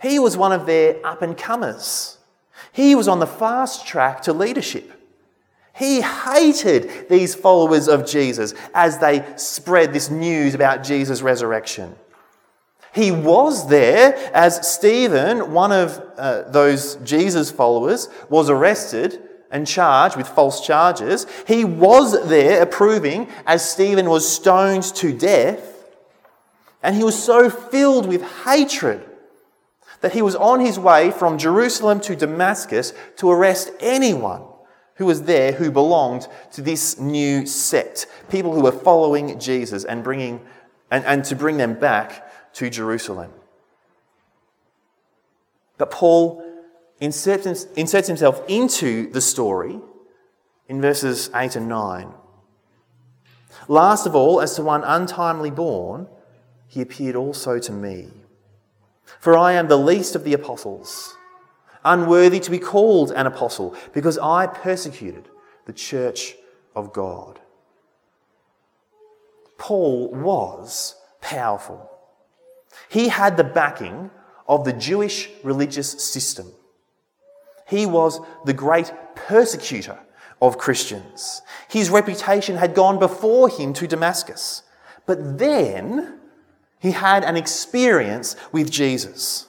He 0.00 0.18
was 0.18 0.36
one 0.36 0.52
of 0.52 0.64
their 0.64 1.04
up 1.04 1.20
and 1.20 1.36
comers. 1.36 2.18
He 2.72 2.94
was 2.94 3.08
on 3.08 3.18
the 3.18 3.26
fast 3.26 3.86
track 3.86 4.22
to 4.22 4.32
leadership. 4.32 4.99
He 5.74 6.00
hated 6.00 7.08
these 7.08 7.34
followers 7.34 7.88
of 7.88 8.06
Jesus 8.06 8.54
as 8.74 8.98
they 8.98 9.24
spread 9.36 9.92
this 9.92 10.10
news 10.10 10.54
about 10.54 10.84
Jesus' 10.84 11.22
resurrection. 11.22 11.94
He 12.92 13.12
was 13.12 13.68
there 13.68 14.14
as 14.34 14.68
Stephen, 14.68 15.52
one 15.52 15.70
of 15.70 16.02
uh, 16.18 16.42
those 16.50 16.96
Jesus 16.96 17.50
followers, 17.50 18.08
was 18.28 18.50
arrested 18.50 19.22
and 19.50 19.66
charged 19.66 20.16
with 20.16 20.28
false 20.28 20.64
charges. 20.64 21.26
He 21.46 21.64
was 21.64 22.28
there 22.28 22.62
approving 22.62 23.28
as 23.46 23.68
Stephen 23.68 24.08
was 24.10 24.28
stoned 24.28 24.82
to 24.96 25.16
death. 25.16 25.66
And 26.82 26.96
he 26.96 27.04
was 27.04 27.20
so 27.20 27.48
filled 27.48 28.06
with 28.06 28.22
hatred 28.44 29.06
that 30.00 30.12
he 30.12 30.22
was 30.22 30.34
on 30.34 30.60
his 30.60 30.78
way 30.78 31.10
from 31.10 31.38
Jerusalem 31.38 32.00
to 32.00 32.16
Damascus 32.16 32.92
to 33.18 33.30
arrest 33.30 33.70
anyone 33.80 34.42
who 35.00 35.06
was 35.06 35.22
there 35.22 35.52
who 35.52 35.70
belonged 35.70 36.28
to 36.52 36.60
this 36.60 37.00
new 37.00 37.46
sect, 37.46 38.06
people 38.28 38.52
who 38.52 38.60
were 38.60 38.70
following 38.70 39.40
Jesus 39.40 39.82
and 39.82 40.04
bringing 40.04 40.38
and, 40.90 41.02
and 41.06 41.24
to 41.24 41.34
bring 41.34 41.56
them 41.56 41.72
back 41.72 42.52
to 42.52 42.68
Jerusalem. 42.68 43.32
But 45.78 45.90
Paul 45.90 46.44
inserts, 47.00 47.64
inserts 47.76 48.08
himself 48.08 48.42
into 48.46 49.10
the 49.10 49.22
story 49.22 49.80
in 50.68 50.82
verses 50.82 51.30
8 51.34 51.56
and 51.56 51.66
9. 51.66 52.12
Last 53.68 54.04
of 54.04 54.14
all, 54.14 54.42
as 54.42 54.54
to 54.56 54.62
one 54.62 54.84
untimely 54.84 55.50
born, 55.50 56.08
he 56.68 56.82
appeared 56.82 57.16
also 57.16 57.58
to 57.58 57.72
me. 57.72 58.08
For 59.18 59.34
I 59.34 59.54
am 59.54 59.68
the 59.68 59.78
least 59.78 60.14
of 60.14 60.24
the 60.24 60.34
apostles, 60.34 61.16
unworthy 61.84 62.40
to 62.40 62.50
be 62.50 62.58
called 62.58 63.12
an 63.12 63.26
apostle, 63.26 63.74
because 63.92 64.18
I 64.18 64.46
persecuted 64.46 65.28
the 65.66 65.72
church 65.72 66.34
of 66.74 66.92
God. 66.92 67.40
Paul 69.58 70.10
was 70.10 70.96
powerful. 71.20 71.90
He 72.88 73.08
had 73.08 73.36
the 73.36 73.44
backing 73.44 74.10
of 74.48 74.64
the 74.64 74.72
Jewish 74.72 75.28
religious 75.44 75.90
system. 76.02 76.52
He 77.68 77.86
was 77.86 78.20
the 78.44 78.52
great 78.52 78.92
persecutor 79.14 79.98
of 80.42 80.58
Christians. 80.58 81.42
His 81.68 81.90
reputation 81.90 82.56
had 82.56 82.74
gone 82.74 82.98
before 82.98 83.48
him 83.48 83.72
to 83.74 83.86
Damascus. 83.86 84.62
But 85.06 85.38
then 85.38 86.18
he 86.78 86.92
had 86.92 87.22
an 87.22 87.36
experience 87.36 88.34
with 88.50 88.70
Jesus. 88.70 89.46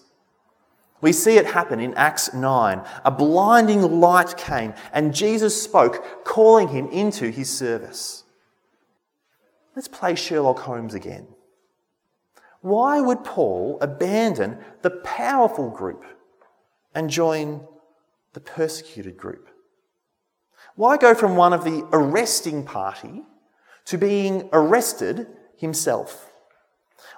We 1.01 1.11
see 1.11 1.37
it 1.37 1.47
happen 1.47 1.79
in 1.79 1.95
Acts 1.95 2.33
9. 2.33 2.81
A 3.03 3.11
blinding 3.11 3.99
light 3.99 4.37
came, 4.37 4.73
and 4.93 5.13
Jesus 5.13 5.61
spoke, 5.61 6.23
calling 6.23 6.67
him 6.67 6.87
into 6.89 7.31
his 7.31 7.49
service. 7.49 8.23
Let's 9.75 9.87
play 9.87 10.15
Sherlock 10.15 10.59
Holmes 10.59 10.93
again. 10.93 11.27
Why 12.61 13.01
would 13.01 13.23
Paul 13.23 13.79
abandon 13.81 14.59
the 14.83 14.91
powerful 14.91 15.71
group 15.71 16.05
and 16.93 17.09
join 17.09 17.61
the 18.33 18.39
persecuted 18.39 19.17
group? 19.17 19.49
Why 20.75 20.97
go 20.97 21.15
from 21.15 21.35
one 21.35 21.53
of 21.53 21.63
the 21.63 21.87
arresting 21.91 22.63
party 22.63 23.23
to 23.85 23.97
being 23.97 24.49
arrested 24.53 25.27
himself? 25.57 26.31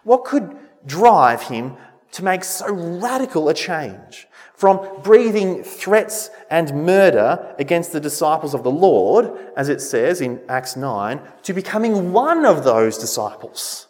What 0.03 0.23
could 0.23 0.57
drive 0.85 1.43
him 1.43 1.75
to 2.13 2.23
make 2.23 2.43
so 2.43 2.71
radical 2.73 3.49
a 3.49 3.53
change? 3.53 4.27
From 4.55 5.01
breathing 5.01 5.63
threats 5.63 6.29
and 6.49 6.85
murder 6.85 7.53
against 7.59 7.91
the 7.91 7.99
disciples 7.99 8.53
of 8.53 8.63
the 8.63 8.71
Lord, 8.71 9.31
as 9.57 9.67
it 9.67 9.81
says 9.81 10.21
in 10.21 10.39
Acts 10.47 10.75
9, 10.75 11.19
to 11.43 11.53
becoming 11.53 12.13
one 12.13 12.45
of 12.45 12.63
those 12.63 12.97
disciples. 12.97 13.87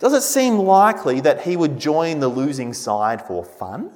Does 0.00 0.12
it 0.12 0.22
seem 0.22 0.58
likely 0.58 1.20
that 1.20 1.42
he 1.42 1.56
would 1.56 1.78
join 1.78 2.20
the 2.20 2.28
losing 2.28 2.74
side 2.74 3.22
for 3.26 3.44
fun? 3.44 3.92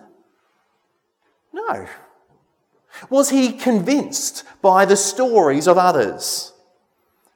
No. 1.52 1.86
Was 3.10 3.30
he 3.30 3.52
convinced 3.52 4.44
by 4.62 4.84
the 4.84 4.96
stories 4.96 5.66
of 5.66 5.78
others? 5.78 6.52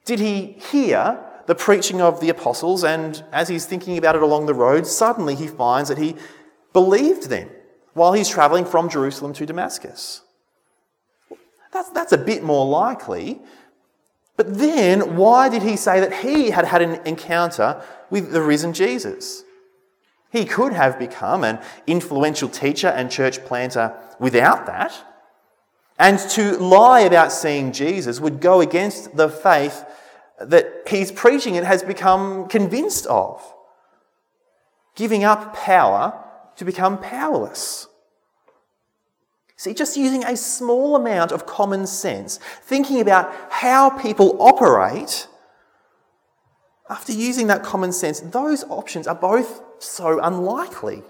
Did 0.04 0.20
he 0.20 0.52
hear 0.70 1.18
the 1.48 1.56
preaching 1.56 2.00
of 2.00 2.20
the 2.20 2.28
apostles 2.28 2.84
and 2.84 3.24
as 3.32 3.48
he's 3.48 3.66
thinking 3.66 3.98
about 3.98 4.14
it 4.14 4.22
along 4.22 4.46
the 4.46 4.54
road, 4.54 4.86
suddenly 4.86 5.34
he 5.34 5.48
finds 5.48 5.88
that 5.88 5.98
he 5.98 6.14
believed 6.72 7.28
them 7.28 7.50
while 7.94 8.12
he's 8.12 8.28
traveling 8.28 8.64
from 8.64 8.88
Jerusalem 8.88 9.32
to 9.32 9.44
Damascus? 9.44 10.22
That's, 11.72 11.90
that's 11.90 12.12
a 12.12 12.18
bit 12.18 12.44
more 12.44 12.64
likely 12.64 13.40
but 14.38 14.56
then, 14.56 15.16
why 15.16 15.48
did 15.48 15.64
he 15.64 15.76
say 15.76 15.98
that 15.98 16.22
he 16.22 16.50
had 16.50 16.64
had 16.64 16.80
an 16.80 17.04
encounter 17.04 17.82
with 18.08 18.30
the 18.30 18.40
risen 18.40 18.72
Jesus? 18.72 19.42
He 20.30 20.44
could 20.44 20.72
have 20.72 20.96
become 20.96 21.42
an 21.42 21.58
influential 21.88 22.48
teacher 22.48 22.86
and 22.86 23.10
church 23.10 23.44
planter 23.44 23.92
without 24.20 24.66
that. 24.66 24.94
And 25.98 26.20
to 26.30 26.56
lie 26.56 27.00
about 27.00 27.32
seeing 27.32 27.72
Jesus 27.72 28.20
would 28.20 28.40
go 28.40 28.60
against 28.60 29.16
the 29.16 29.28
faith 29.28 29.84
that 30.40 30.84
he's 30.86 31.10
preaching 31.10 31.56
and 31.56 31.66
has 31.66 31.82
become 31.82 32.48
convinced 32.48 33.06
of. 33.06 33.42
Giving 34.94 35.24
up 35.24 35.54
power 35.54 36.24
to 36.56 36.64
become 36.64 36.98
powerless. 36.98 37.86
See, 39.56 39.74
just 39.74 39.96
using 39.96 40.24
a 40.24 40.36
small 40.36 40.94
amount 40.94 41.32
of 41.32 41.46
common 41.46 41.86
sense, 41.86 42.38
thinking 42.62 43.00
about 43.00 43.34
how 43.50 43.90
people 43.90 44.40
operate, 44.40 45.26
after 46.88 47.12
using 47.12 47.48
that 47.48 47.64
common 47.64 47.92
sense, 47.92 48.20
those 48.20 48.64
options 48.64 49.06
are 49.06 49.14
both 49.14 49.60
so 49.82 50.20
unlikely. 50.20 51.02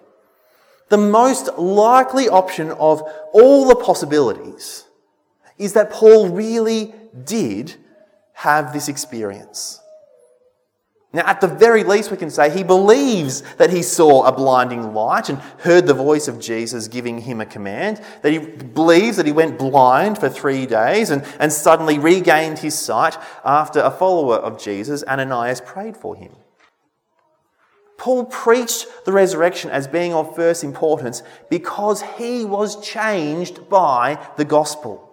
The 0.89 0.97
most 0.97 1.59
likely 1.59 2.29
option 2.29 2.71
of 2.71 3.03
all 3.33 3.69
the 3.69 3.77
possibilities 3.77 4.87
is 5.59 5.75
that 5.75 5.91
Paul 5.91 6.31
really 6.31 6.95
did 7.25 7.77
have 8.39 8.73
this 8.73 8.89
experience. 8.89 9.81
Now, 11.13 11.27
at 11.27 11.41
the 11.41 11.49
very 11.49 11.83
least, 11.83 12.13
we 12.13 12.17
can 12.17 12.31
say 12.31 12.51
he 12.51 12.63
believes 12.63 13.41
that 13.57 13.71
he 13.71 13.83
saw 13.83 14.27
a 14.27 14.33
blinding 14.33 14.95
light 14.95 15.29
and 15.29 15.39
heard 15.59 15.89
the 15.89 15.95
voice 15.95 16.29
of 16.29 16.39
Jesus 16.39 16.87
giving 16.87 17.23
him 17.23 17.41
a 17.41 17.47
command, 17.47 18.01
that 18.23 18.31
he 18.31 18.39
believes 18.39 19.17
that 19.17 19.27
he 19.27 19.33
went 19.33 19.59
blind 19.59 20.19
for 20.19 20.29
three 20.29 20.67
days 20.67 21.11
and, 21.11 21.25
and 21.41 21.53
suddenly 21.53 21.99
regained 21.99 22.61
his 22.61 22.79
sight 22.79 23.17
after 23.45 23.81
a 23.81 23.91
follower 23.91 24.37
of 24.37 24.63
Jesus, 24.63 25.03
Ananias, 25.03 25.61
prayed 25.63 25.97
for 25.97 26.15
him. 26.15 26.31
Paul 27.97 28.27
preached 28.27 28.87
the 29.05 29.13
resurrection 29.13 29.71
as 29.71 29.89
being 29.89 30.15
of 30.15 30.37
first 30.37 30.63
importance 30.63 31.25
because 31.51 32.03
he 32.19 32.45
was 32.45 32.81
changed 32.87 33.69
by 33.69 34.25
the 34.37 34.45
gospel. 34.45 35.08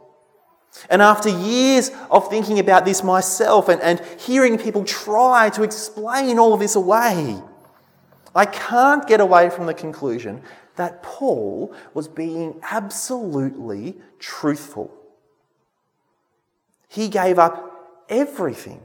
And 0.89 1.01
after 1.01 1.29
years 1.29 1.91
of 2.11 2.29
thinking 2.29 2.59
about 2.59 2.85
this 2.85 3.03
myself 3.03 3.69
and, 3.69 3.81
and 3.81 4.01
hearing 4.19 4.57
people 4.57 4.83
try 4.83 5.49
to 5.51 5.63
explain 5.63 6.37
all 6.37 6.53
of 6.53 6.59
this 6.59 6.75
away, 6.75 7.41
I 8.35 8.45
can't 8.45 9.07
get 9.07 9.21
away 9.21 9.49
from 9.49 9.65
the 9.65 9.73
conclusion 9.73 10.41
that 10.75 11.01
Paul 11.01 11.73
was 11.93 12.07
being 12.07 12.59
absolutely 12.63 13.95
truthful. 14.19 14.93
He 16.89 17.07
gave 17.07 17.39
up 17.39 18.05
everything 18.09 18.81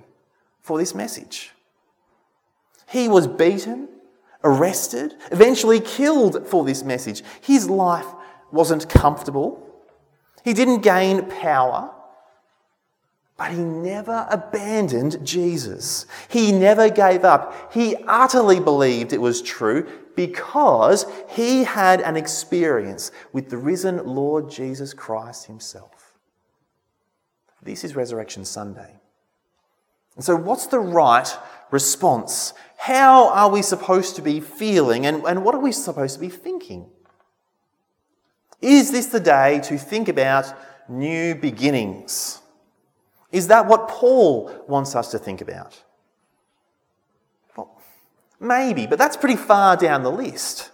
for 0.63 0.79
this 0.79 0.95
message. 0.95 1.51
He 2.89 3.09
was 3.09 3.27
beaten, 3.27 3.89
arrested, 4.43 5.15
eventually 5.31 5.81
killed 5.81 6.47
for 6.47 6.65
this 6.65 6.83
message. 6.83 7.23
His 7.41 7.69
life 7.69 8.07
wasn't 8.53 8.89
comfortable. 8.89 9.67
He 10.45 10.53
didn't 10.53 10.81
gain 10.81 11.29
power, 11.29 11.91
but 13.37 13.53
he 13.53 13.63
never 13.63 14.27
abandoned 14.31 15.25
Jesus. 15.27 16.07
He 16.29 16.53
never 16.53 16.91
gave 16.91 17.25
up. 17.25 17.73
He 17.73 17.97
utterly 18.07 18.61
believed 18.61 19.13
it 19.13 19.21
was 19.21 19.43
true 19.43 19.89
because 20.15 21.07
he 21.31 21.65
had 21.65 22.01
an 22.03 22.17
experience 22.17 23.11
with 23.33 23.49
the 23.49 23.57
risen 23.57 24.05
Lord 24.05 24.51
Jesus 24.51 24.93
Christ 24.93 25.47
himself. 25.47 26.13
This 27.63 27.85
is 27.85 27.97
Resurrection 27.97 28.45
Sunday. 28.45 28.97
And 30.17 30.25
so, 30.25 30.37
what's 30.37 30.67
the 30.67 30.79
right 30.79 31.35
response? 31.71 32.53
How 32.77 33.29
are 33.29 33.51
we 33.51 33.63
supposed 33.63 34.17
to 34.17 34.23
be 34.23 34.41
feeling 34.41 35.07
and, 35.07 35.23
and 35.25 35.45
what 35.45 35.55
are 35.55 35.61
we 35.61 35.73
supposed 35.73 36.15
to 36.15 36.21
be 36.21 36.29
thinking? 36.29 36.91
Is 38.61 38.91
this 38.91 39.07
the 39.07 39.21
day 39.21 39.61
to 39.65 39.79
think 39.79 40.09
about 40.09 40.53
new 40.89 41.35
beginnings? 41.35 42.41
Is 43.33 43.49
that 43.49 43.67
what 43.67 43.89
Paul 43.89 44.51
wants 44.69 44.95
us 44.95 45.11
to 45.13 45.19
think 45.19 45.41
about? 45.41 45.83
Well, 47.57 47.81
maybe, 48.39 48.87
but 48.87 48.99
that's 48.99 49.17
pretty 49.17 49.37
far 49.37 49.77
down 49.77 50.03
the 50.03 50.11
list. 50.11 50.71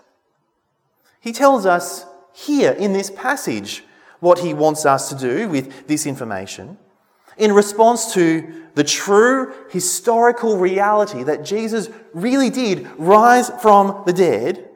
He 1.21 1.33
tells 1.33 1.67
us 1.67 2.07
here 2.33 2.73
in 2.73 2.93
this 2.93 3.11
passage 3.11 3.85
what 4.21 4.39
he 4.39 4.55
wants 4.55 4.87
us 4.87 5.09
to 5.11 5.15
do 5.15 5.49
with 5.49 5.87
this 5.87 6.07
information 6.07 6.79
in 7.37 7.53
response 7.53 8.15
to 8.15 8.65
the 8.75 8.85
true 8.85 9.53
historical 9.71 10.57
reality 10.57 11.23
that 11.23 11.45
Jesus 11.45 11.89
really 12.15 12.51
did 12.51 12.89
rise 12.99 13.51
from 13.61 14.03
the 14.07 14.13
dead 14.13 14.71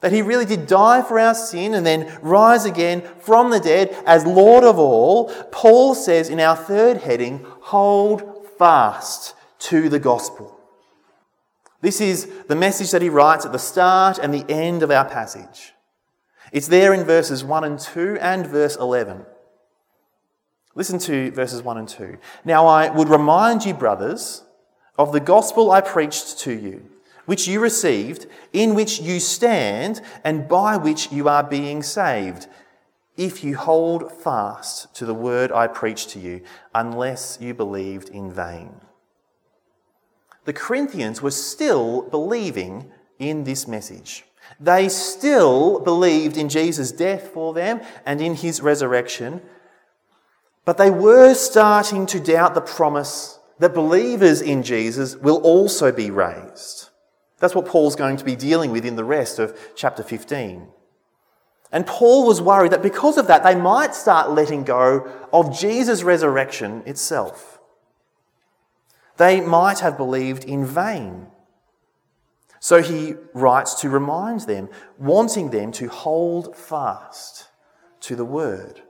that 0.00 0.12
he 0.12 0.22
really 0.22 0.46
did 0.46 0.66
die 0.66 1.02
for 1.02 1.18
our 1.18 1.34
sin 1.34 1.74
and 1.74 1.84
then 1.84 2.18
rise 2.22 2.64
again 2.64 3.02
from 3.20 3.50
the 3.50 3.60
dead 3.60 3.96
as 4.06 4.24
Lord 4.24 4.64
of 4.64 4.78
all, 4.78 5.30
Paul 5.52 5.94
says 5.94 6.30
in 6.30 6.40
our 6.40 6.56
third 6.56 6.98
heading, 6.98 7.44
hold 7.60 8.48
fast 8.58 9.34
to 9.60 9.88
the 9.88 9.98
gospel. 9.98 10.58
This 11.82 12.00
is 12.00 12.30
the 12.48 12.56
message 12.56 12.90
that 12.90 13.02
he 13.02 13.08
writes 13.08 13.46
at 13.46 13.52
the 13.52 13.58
start 13.58 14.18
and 14.18 14.32
the 14.32 14.50
end 14.50 14.82
of 14.82 14.90
our 14.90 15.04
passage. 15.04 15.72
It's 16.52 16.68
there 16.68 16.92
in 16.92 17.04
verses 17.04 17.44
1 17.44 17.64
and 17.64 17.78
2 17.78 18.18
and 18.20 18.46
verse 18.46 18.76
11. 18.76 19.24
Listen 20.74 20.98
to 21.00 21.30
verses 21.30 21.62
1 21.62 21.78
and 21.78 21.88
2. 21.88 22.18
Now 22.44 22.66
I 22.66 22.90
would 22.90 23.08
remind 23.08 23.64
you, 23.64 23.74
brothers, 23.74 24.44
of 24.98 25.12
the 25.12 25.20
gospel 25.20 25.70
I 25.70 25.80
preached 25.80 26.38
to 26.40 26.52
you 26.52 26.90
which 27.30 27.46
you 27.46 27.60
received, 27.60 28.26
in 28.52 28.74
which 28.74 29.00
you 29.00 29.20
stand, 29.20 30.00
and 30.24 30.48
by 30.48 30.76
which 30.76 31.12
you 31.12 31.28
are 31.28 31.44
being 31.44 31.80
saved, 31.80 32.48
if 33.16 33.44
you 33.44 33.56
hold 33.56 34.10
fast 34.10 34.92
to 34.96 35.06
the 35.06 35.14
word 35.14 35.52
I 35.52 35.68
preached 35.68 36.10
to 36.10 36.18
you, 36.18 36.40
unless 36.74 37.38
you 37.40 37.54
believed 37.54 38.08
in 38.08 38.32
vain. 38.32 38.80
The 40.44 40.52
Corinthians 40.52 41.22
were 41.22 41.30
still 41.30 42.02
believing 42.02 42.90
in 43.20 43.44
this 43.44 43.68
message. 43.68 44.24
They 44.58 44.88
still 44.88 45.78
believed 45.78 46.36
in 46.36 46.48
Jesus' 46.48 46.90
death 46.90 47.28
for 47.28 47.54
them 47.54 47.80
and 48.04 48.20
in 48.20 48.34
his 48.34 48.60
resurrection, 48.60 49.40
but 50.64 50.78
they 50.78 50.90
were 50.90 51.34
starting 51.34 52.06
to 52.06 52.18
doubt 52.18 52.56
the 52.56 52.60
promise 52.60 53.38
that 53.60 53.72
believers 53.72 54.40
in 54.40 54.64
Jesus 54.64 55.14
will 55.14 55.40
also 55.42 55.92
be 55.92 56.10
raised. 56.10 56.89
That's 57.40 57.54
what 57.54 57.66
Paul's 57.66 57.96
going 57.96 58.18
to 58.18 58.24
be 58.24 58.36
dealing 58.36 58.70
with 58.70 58.84
in 58.84 58.96
the 58.96 59.04
rest 59.04 59.38
of 59.38 59.58
chapter 59.74 60.02
15. 60.02 60.68
And 61.72 61.86
Paul 61.86 62.26
was 62.26 62.40
worried 62.40 62.72
that 62.72 62.82
because 62.82 63.16
of 63.16 63.26
that, 63.28 63.42
they 63.42 63.54
might 63.54 63.94
start 63.94 64.30
letting 64.30 64.64
go 64.64 65.10
of 65.32 65.56
Jesus' 65.58 66.02
resurrection 66.02 66.82
itself. 66.84 67.58
They 69.16 69.40
might 69.40 69.80
have 69.80 69.96
believed 69.96 70.44
in 70.44 70.64
vain. 70.64 71.28
So 72.58 72.82
he 72.82 73.14
writes 73.32 73.74
to 73.80 73.88
remind 73.88 74.40
them, 74.42 74.68
wanting 74.98 75.50
them 75.50 75.72
to 75.72 75.88
hold 75.88 76.56
fast 76.56 77.48
to 78.00 78.16
the 78.16 78.24
word. 78.24 78.82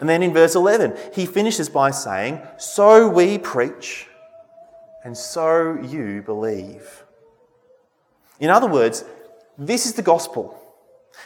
And 0.00 0.08
then 0.08 0.22
in 0.22 0.32
verse 0.32 0.54
11, 0.54 0.96
he 1.14 1.26
finishes 1.26 1.68
by 1.68 1.90
saying, 1.90 2.42
So 2.58 3.08
we 3.08 3.38
preach, 3.38 4.08
and 5.04 5.16
so 5.16 5.78
you 5.80 6.22
believe. 6.22 7.05
In 8.40 8.50
other 8.50 8.66
words, 8.66 9.04
this 9.58 9.86
is 9.86 9.94
the 9.94 10.02
gospel. 10.02 10.60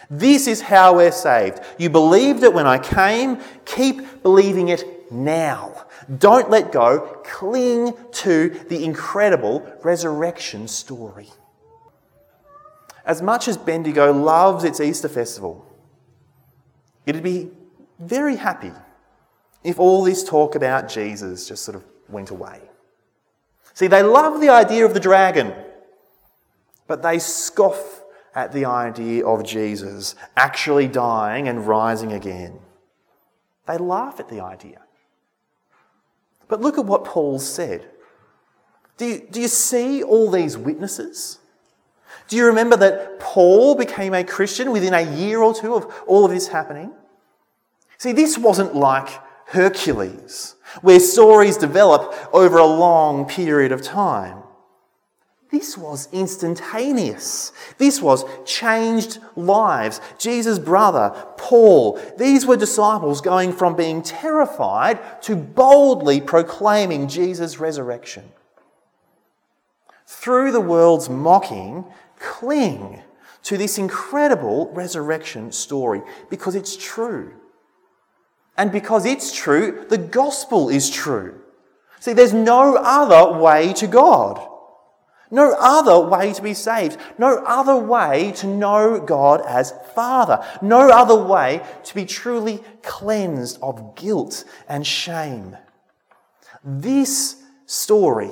This 0.08 0.46
is 0.46 0.60
how 0.60 0.96
we're 0.96 1.12
saved. 1.12 1.60
You 1.78 1.90
believed 1.90 2.42
it 2.42 2.52
when 2.54 2.66
I 2.66 2.78
came, 2.78 3.40
keep 3.64 4.22
believing 4.22 4.68
it 4.68 5.10
now. 5.10 5.86
Don't 6.18 6.50
let 6.50 6.72
go. 6.72 7.20
Cling 7.24 7.94
to 8.12 8.48
the 8.68 8.84
incredible 8.84 9.66
resurrection 9.82 10.68
story. 10.68 11.28
As 13.04 13.22
much 13.22 13.48
as 13.48 13.56
Bendigo 13.56 14.12
loves 14.12 14.64
its 14.64 14.80
Easter 14.80 15.08
festival, 15.08 15.66
it'd 17.06 17.22
be 17.22 17.50
very 17.98 18.36
happy 18.36 18.72
if 19.64 19.78
all 19.78 20.04
this 20.04 20.22
talk 20.24 20.54
about 20.54 20.88
Jesus 20.88 21.48
just 21.48 21.64
sort 21.64 21.76
of 21.76 21.84
went 22.08 22.30
away. 22.30 22.60
See, 23.74 23.86
they 23.86 24.02
love 24.02 24.40
the 24.40 24.48
idea 24.48 24.84
of 24.84 24.94
the 24.94 25.00
dragon 25.00 25.52
but 26.90 27.02
they 27.02 27.20
scoff 27.20 28.02
at 28.34 28.50
the 28.50 28.64
idea 28.64 29.24
of 29.24 29.44
Jesus 29.44 30.16
actually 30.36 30.88
dying 30.88 31.46
and 31.46 31.64
rising 31.64 32.12
again. 32.12 32.58
They 33.68 33.78
laugh 33.78 34.18
at 34.18 34.28
the 34.28 34.40
idea. 34.40 34.80
But 36.48 36.60
look 36.60 36.78
at 36.78 36.86
what 36.86 37.04
Paul 37.04 37.38
said. 37.38 37.88
Do 38.96 39.06
you, 39.06 39.24
do 39.30 39.40
you 39.40 39.46
see 39.46 40.02
all 40.02 40.32
these 40.32 40.58
witnesses? 40.58 41.38
Do 42.26 42.36
you 42.36 42.46
remember 42.46 42.76
that 42.78 43.20
Paul 43.20 43.76
became 43.76 44.12
a 44.12 44.24
Christian 44.24 44.72
within 44.72 44.92
a 44.92 45.16
year 45.16 45.38
or 45.40 45.54
two 45.54 45.76
of 45.76 45.94
all 46.08 46.24
of 46.24 46.32
this 46.32 46.48
happening? 46.48 46.90
See, 47.98 48.10
this 48.10 48.36
wasn't 48.36 48.74
like 48.74 49.10
Hercules, 49.46 50.56
where 50.82 50.98
stories 50.98 51.56
develop 51.56 52.16
over 52.34 52.58
a 52.58 52.66
long 52.66 53.26
period 53.26 53.70
of 53.70 53.80
time. 53.80 54.39
This 55.50 55.76
was 55.76 56.08
instantaneous. 56.12 57.52
This 57.76 58.00
was 58.00 58.24
changed 58.44 59.18
lives. 59.34 60.00
Jesus' 60.16 60.60
brother, 60.60 61.10
Paul, 61.36 62.00
these 62.16 62.46
were 62.46 62.56
disciples 62.56 63.20
going 63.20 63.52
from 63.52 63.74
being 63.74 64.00
terrified 64.02 65.22
to 65.22 65.34
boldly 65.34 66.20
proclaiming 66.20 67.08
Jesus' 67.08 67.58
resurrection. 67.58 68.30
Through 70.06 70.52
the 70.52 70.60
world's 70.60 71.08
mocking, 71.08 71.84
cling 72.18 73.02
to 73.42 73.56
this 73.56 73.76
incredible 73.76 74.70
resurrection 74.72 75.50
story 75.50 76.02
because 76.28 76.54
it's 76.54 76.76
true. 76.76 77.32
And 78.56 78.70
because 78.70 79.04
it's 79.04 79.34
true, 79.34 79.86
the 79.88 79.98
gospel 79.98 80.68
is 80.68 80.90
true. 80.90 81.40
See, 81.98 82.12
there's 82.12 82.34
no 82.34 82.76
other 82.76 83.38
way 83.38 83.72
to 83.74 83.86
God. 83.86 84.46
No 85.30 85.54
other 85.58 86.00
way 86.00 86.32
to 86.32 86.42
be 86.42 86.54
saved. 86.54 86.98
No 87.16 87.38
other 87.46 87.76
way 87.76 88.32
to 88.36 88.46
know 88.46 88.98
God 88.98 89.42
as 89.46 89.72
Father. 89.94 90.44
No 90.60 90.90
other 90.90 91.14
way 91.14 91.62
to 91.84 91.94
be 91.94 92.04
truly 92.04 92.62
cleansed 92.82 93.58
of 93.62 93.94
guilt 93.94 94.44
and 94.68 94.84
shame. 94.84 95.56
This 96.64 97.36
story 97.66 98.30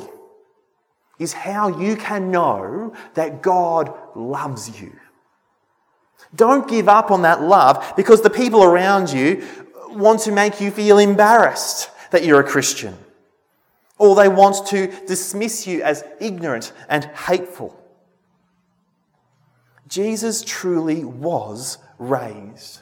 is 1.18 1.32
how 1.32 1.80
you 1.80 1.96
can 1.96 2.30
know 2.30 2.94
that 3.14 3.42
God 3.42 3.92
loves 4.16 4.80
you. 4.80 4.92
Don't 6.34 6.68
give 6.68 6.88
up 6.88 7.10
on 7.10 7.22
that 7.22 7.42
love 7.42 7.92
because 7.96 8.22
the 8.22 8.30
people 8.30 8.62
around 8.62 9.10
you 9.10 9.46
want 9.90 10.20
to 10.20 10.32
make 10.32 10.60
you 10.60 10.70
feel 10.70 10.98
embarrassed 10.98 11.90
that 12.10 12.24
you're 12.24 12.40
a 12.40 12.44
Christian 12.44 12.96
or 13.98 14.14
they 14.14 14.28
want 14.28 14.66
to 14.68 14.86
dismiss 15.06 15.66
you 15.66 15.82
as 15.82 16.04
ignorant 16.20 16.72
and 16.88 17.04
hateful. 17.04 17.78
Jesus 19.88 20.42
truly 20.42 21.04
was 21.04 21.78
raised, 21.98 22.80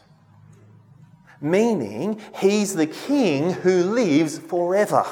meaning 1.40 2.20
he's 2.38 2.74
the 2.74 2.86
king 2.86 3.50
who 3.52 3.82
lives 3.82 4.38
forever. 4.38 5.04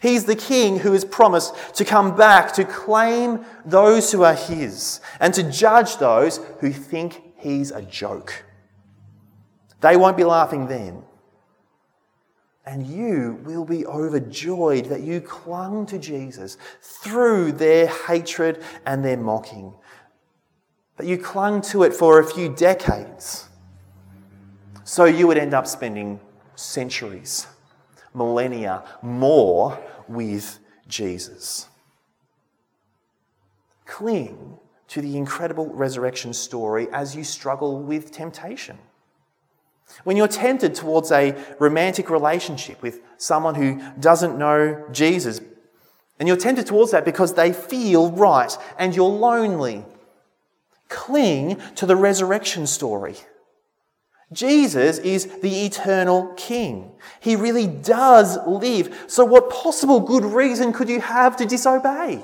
He's 0.00 0.24
the 0.24 0.34
king 0.36 0.80
who 0.80 0.94
is 0.94 1.04
promised 1.04 1.54
to 1.76 1.84
come 1.84 2.16
back 2.16 2.52
to 2.54 2.64
claim 2.64 3.44
those 3.64 4.10
who 4.10 4.24
are 4.24 4.34
his 4.34 5.00
and 5.20 5.32
to 5.34 5.42
judge 5.44 5.98
those 5.98 6.40
who 6.60 6.72
think 6.72 7.22
he's 7.36 7.70
a 7.70 7.82
joke. 7.82 8.44
They 9.80 9.96
won't 9.96 10.16
be 10.16 10.24
laughing 10.24 10.66
then. 10.66 11.04
And 12.66 12.86
you 12.86 13.40
will 13.44 13.64
be 13.64 13.86
overjoyed 13.86 14.86
that 14.86 15.02
you 15.02 15.20
clung 15.20 15.86
to 15.86 15.98
Jesus 15.98 16.58
through 16.82 17.52
their 17.52 17.86
hatred 17.86 18.62
and 18.84 19.04
their 19.04 19.16
mocking. 19.16 19.72
That 20.96 21.06
you 21.06 21.16
clung 21.16 21.60
to 21.62 21.84
it 21.84 21.92
for 21.92 22.18
a 22.18 22.26
few 22.26 22.48
decades. 22.48 23.48
So 24.82 25.04
you 25.04 25.26
would 25.26 25.38
end 25.38 25.54
up 25.54 25.66
spending 25.66 26.20
centuries, 26.56 27.46
millennia 28.14 28.84
more 29.02 29.78
with 30.08 30.58
Jesus. 30.88 31.68
Cling 33.84 34.58
to 34.88 35.00
the 35.00 35.16
incredible 35.16 35.66
resurrection 35.66 36.32
story 36.32 36.88
as 36.92 37.14
you 37.14 37.24
struggle 37.24 37.80
with 37.80 38.10
temptation. 38.10 38.78
When 40.04 40.16
you're 40.16 40.28
tempted 40.28 40.74
towards 40.74 41.10
a 41.12 41.36
romantic 41.58 42.10
relationship 42.10 42.82
with 42.82 43.00
someone 43.18 43.54
who 43.54 43.82
doesn't 43.98 44.38
know 44.38 44.84
Jesus, 44.92 45.40
and 46.18 46.26
you're 46.26 46.36
tempted 46.36 46.66
towards 46.66 46.92
that 46.92 47.04
because 47.04 47.34
they 47.34 47.52
feel 47.52 48.10
right 48.10 48.56
and 48.78 48.94
you're 48.94 49.08
lonely, 49.08 49.84
cling 50.88 51.60
to 51.76 51.86
the 51.86 51.96
resurrection 51.96 52.66
story. 52.66 53.16
Jesus 54.32 54.98
is 54.98 55.26
the 55.40 55.66
eternal 55.66 56.32
King. 56.36 56.92
He 57.20 57.36
really 57.36 57.68
does 57.68 58.38
live. 58.46 59.04
So, 59.06 59.24
what 59.24 59.50
possible 59.50 60.00
good 60.00 60.24
reason 60.24 60.72
could 60.72 60.88
you 60.88 61.00
have 61.00 61.36
to 61.36 61.46
disobey? 61.46 62.22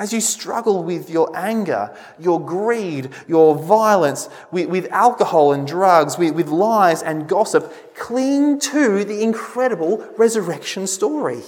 As 0.00 0.14
you 0.14 0.22
struggle 0.22 0.82
with 0.82 1.10
your 1.10 1.30
anger, 1.36 1.94
your 2.18 2.40
greed, 2.40 3.10
your 3.28 3.54
violence, 3.54 4.30
with, 4.50 4.70
with 4.70 4.90
alcohol 4.90 5.52
and 5.52 5.66
drugs, 5.66 6.16
with, 6.16 6.34
with 6.34 6.48
lies 6.48 7.02
and 7.02 7.28
gossip, 7.28 7.94
cling 7.94 8.58
to 8.60 9.04
the 9.04 9.22
incredible 9.22 9.98
resurrection 10.16 10.86
story. 10.86 11.42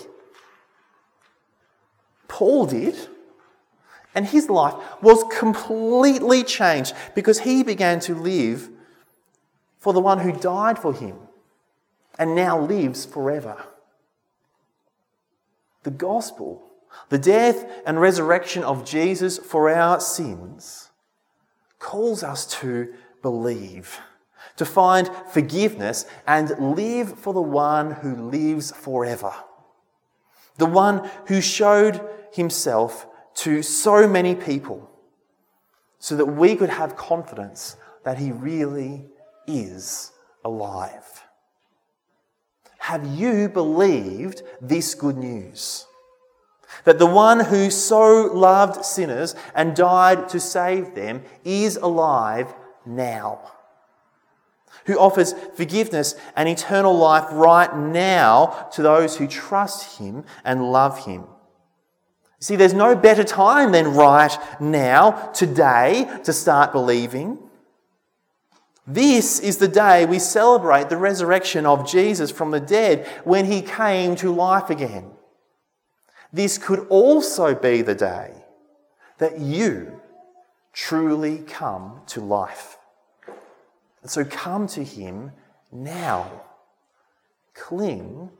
Paul 2.28 2.66
did. 2.66 3.08
And 4.14 4.26
his 4.26 4.50
life 4.50 4.74
was 5.00 5.24
completely 5.32 6.44
changed 6.44 6.92
because 7.14 7.40
he 7.40 7.62
began 7.62 8.00
to 8.00 8.14
live 8.14 8.68
for 9.78 9.94
the 9.94 10.00
one 10.00 10.18
who 10.18 10.30
died 10.30 10.78
for 10.78 10.92
him 10.92 11.16
and 12.18 12.34
now 12.34 12.60
lives 12.60 13.06
forever. 13.06 13.64
The 15.84 15.90
gospel 15.90 16.71
the 17.08 17.18
death 17.18 17.64
and 17.86 18.00
resurrection 18.00 18.62
of 18.62 18.84
Jesus 18.84 19.38
for 19.38 19.70
our 19.70 20.00
sins 20.00 20.90
calls 21.78 22.22
us 22.22 22.46
to 22.60 22.94
believe, 23.22 23.98
to 24.56 24.64
find 24.64 25.10
forgiveness 25.30 26.06
and 26.26 26.76
live 26.76 27.18
for 27.18 27.34
the 27.34 27.42
one 27.42 27.90
who 27.90 28.14
lives 28.30 28.72
forever. 28.72 29.32
The 30.56 30.66
one 30.66 31.10
who 31.26 31.40
showed 31.40 32.00
himself 32.32 33.06
to 33.34 33.62
so 33.62 34.06
many 34.06 34.34
people 34.34 34.90
so 35.98 36.16
that 36.16 36.26
we 36.26 36.56
could 36.56 36.70
have 36.70 36.96
confidence 36.96 37.76
that 38.04 38.18
he 38.18 38.32
really 38.32 39.06
is 39.46 40.12
alive. 40.44 41.24
Have 42.78 43.06
you 43.06 43.48
believed 43.48 44.42
this 44.60 44.94
good 44.94 45.16
news? 45.16 45.86
That 46.84 46.98
the 46.98 47.06
one 47.06 47.40
who 47.40 47.70
so 47.70 48.30
loved 48.32 48.84
sinners 48.84 49.34
and 49.54 49.76
died 49.76 50.28
to 50.30 50.40
save 50.40 50.94
them 50.94 51.22
is 51.44 51.76
alive 51.76 52.52
now. 52.84 53.40
Who 54.86 54.98
offers 54.98 55.34
forgiveness 55.54 56.14
and 56.34 56.48
eternal 56.48 56.96
life 56.96 57.26
right 57.30 57.76
now 57.76 58.68
to 58.72 58.82
those 58.82 59.16
who 59.16 59.28
trust 59.28 59.98
him 59.98 60.24
and 60.44 60.72
love 60.72 61.04
him. 61.04 61.24
See, 62.40 62.56
there's 62.56 62.74
no 62.74 62.96
better 62.96 63.22
time 63.22 63.70
than 63.70 63.94
right 63.94 64.36
now, 64.58 65.30
today, 65.32 66.10
to 66.24 66.32
start 66.32 66.72
believing. 66.72 67.38
This 68.84 69.38
is 69.38 69.58
the 69.58 69.68
day 69.68 70.04
we 70.04 70.18
celebrate 70.18 70.88
the 70.88 70.96
resurrection 70.96 71.66
of 71.66 71.88
Jesus 71.88 72.32
from 72.32 72.50
the 72.50 72.58
dead 72.58 73.06
when 73.22 73.44
he 73.44 73.62
came 73.62 74.16
to 74.16 74.34
life 74.34 74.70
again. 74.70 75.12
This 76.32 76.56
could 76.58 76.86
also 76.88 77.54
be 77.54 77.82
the 77.82 77.94
day 77.94 78.32
that 79.18 79.38
you 79.38 80.00
truly 80.72 81.38
come 81.38 82.00
to 82.06 82.20
life. 82.20 82.78
And 84.00 84.10
so 84.10 84.24
come 84.24 84.66
to 84.68 84.82
Him 84.82 85.32
now. 85.70 86.42
Cling 87.54 88.30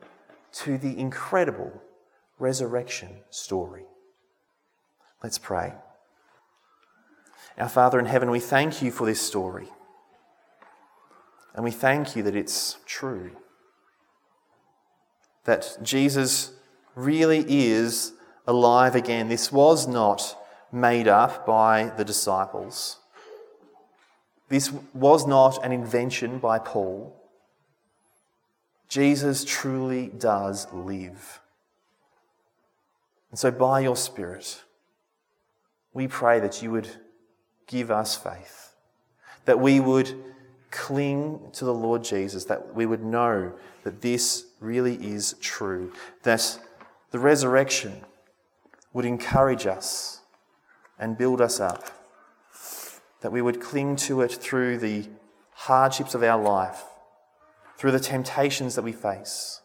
to 0.52 0.78
the 0.78 0.98
incredible 0.98 1.82
resurrection 2.38 3.10
story. 3.30 3.84
Let's 5.22 5.38
pray. 5.38 5.74
Our 7.58 7.68
Father 7.68 7.98
in 7.98 8.06
heaven, 8.06 8.30
we 8.30 8.40
thank 8.40 8.82
you 8.82 8.90
for 8.90 9.06
this 9.06 9.20
story. 9.20 9.68
And 11.54 11.62
we 11.62 11.70
thank 11.70 12.16
you 12.16 12.22
that 12.22 12.34
it's 12.34 12.78
true. 12.86 13.32
That 15.44 15.76
Jesus 15.82 16.51
really 16.94 17.44
is 17.48 18.12
alive 18.46 18.94
again. 18.94 19.28
This 19.28 19.52
was 19.52 19.86
not 19.86 20.36
made 20.70 21.08
up 21.08 21.46
by 21.46 21.92
the 21.96 22.04
disciples. 22.04 22.98
This 24.48 24.72
was 24.92 25.26
not 25.26 25.64
an 25.64 25.72
invention 25.72 26.38
by 26.38 26.58
Paul. 26.58 27.16
Jesus 28.88 29.44
truly 29.44 30.08
does 30.08 30.70
live. 30.72 31.40
And 33.30 33.38
so, 33.38 33.50
by 33.50 33.80
your 33.80 33.96
Spirit, 33.96 34.62
we 35.94 36.06
pray 36.06 36.38
that 36.40 36.62
you 36.62 36.70
would 36.70 36.88
give 37.66 37.90
us 37.90 38.14
faith, 38.14 38.74
that 39.46 39.58
we 39.58 39.80
would 39.80 40.14
cling 40.70 41.40
to 41.54 41.64
the 41.64 41.72
Lord 41.72 42.04
Jesus, 42.04 42.44
that 42.44 42.74
we 42.74 42.84
would 42.84 43.02
know 43.02 43.54
that 43.84 44.02
this 44.02 44.46
really 44.60 44.96
is 44.96 45.34
true, 45.40 45.92
that 46.24 46.58
the 47.12 47.18
resurrection 47.18 48.04
would 48.92 49.04
encourage 49.04 49.66
us 49.66 50.22
and 50.98 51.18
build 51.18 51.40
us 51.40 51.60
up, 51.60 51.90
that 53.20 53.30
we 53.30 53.42
would 53.42 53.60
cling 53.60 53.96
to 53.96 54.22
it 54.22 54.32
through 54.32 54.78
the 54.78 55.06
hardships 55.52 56.14
of 56.14 56.22
our 56.22 56.42
life, 56.42 56.82
through 57.76 57.92
the 57.92 58.00
temptations 58.00 58.74
that 58.74 58.82
we 58.82 58.92
face. 58.92 59.60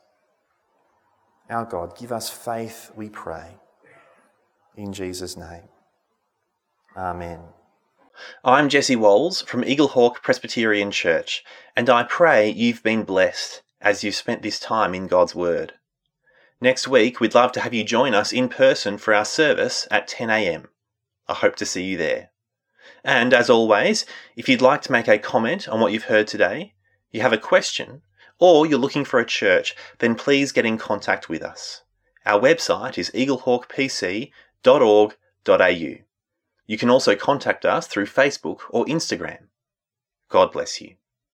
Our 1.49 1.63
God, 1.63 1.97
give 1.97 2.11
us 2.11 2.29
faith, 2.29 2.91
we 2.95 3.09
pray. 3.09 3.57
In 4.75 4.91
Jesus' 4.91 5.37
name. 5.37 5.69
Amen. 6.95 7.39
I'm 8.43 8.67
Jesse 8.67 8.95
Walls 8.95 9.41
from 9.41 9.63
Eaglehawk 9.63 10.15
Presbyterian 10.21 10.91
Church, 10.91 11.43
and 11.75 11.89
I 11.89 12.03
pray 12.03 12.49
you've 12.49 12.83
been 12.83 13.03
blessed 13.03 13.61
as 13.79 14.03
you've 14.03 14.15
spent 14.15 14.41
this 14.41 14.59
time 14.59 14.93
in 14.93 15.07
God's 15.07 15.33
Word. 15.33 15.73
Next 16.59 16.87
week, 16.87 17.19
we'd 17.19 17.35
love 17.35 17.51
to 17.51 17.59
have 17.59 17.75
you 17.75 17.83
join 17.83 18.15
us 18.15 18.33
in 18.33 18.49
person 18.49 18.97
for 18.97 19.13
our 19.13 19.25
service 19.25 19.87
at 19.91 20.09
10am. 20.09 20.65
I 21.27 21.35
hope 21.35 21.55
to 21.57 21.67
see 21.67 21.83
you 21.83 21.97
there. 21.97 22.31
And 23.03 23.31
as 23.31 23.47
always, 23.49 24.07
if 24.35 24.49
you'd 24.49 24.61
like 24.61 24.81
to 24.83 24.91
make 24.91 25.07
a 25.07 25.19
comment 25.19 25.69
on 25.69 25.79
what 25.79 25.91
you've 25.91 26.05
heard 26.05 26.25
today, 26.25 26.73
you 27.11 27.21
have 27.21 27.33
a 27.33 27.37
question, 27.37 28.01
or 28.39 28.65
you're 28.65 28.79
looking 28.79 29.05
for 29.05 29.19
a 29.19 29.25
church, 29.25 29.75
then 29.99 30.15
please 30.15 30.51
get 30.51 30.65
in 30.65 30.79
contact 30.79 31.29
with 31.29 31.43
us. 31.43 31.83
Our 32.25 32.41
website 32.41 32.97
is 32.97 33.11
eaglehawkpc.org.au. 33.11 36.03
You 36.69 36.77
can 36.77 36.89
also 36.89 37.15
contact 37.15 37.65
us 37.65 37.87
through 37.87 38.07
Facebook 38.07 38.59
or 38.71 38.83
Instagram. 38.85 39.43
God 40.27 40.51
bless 40.51 40.81
you. 40.81 40.95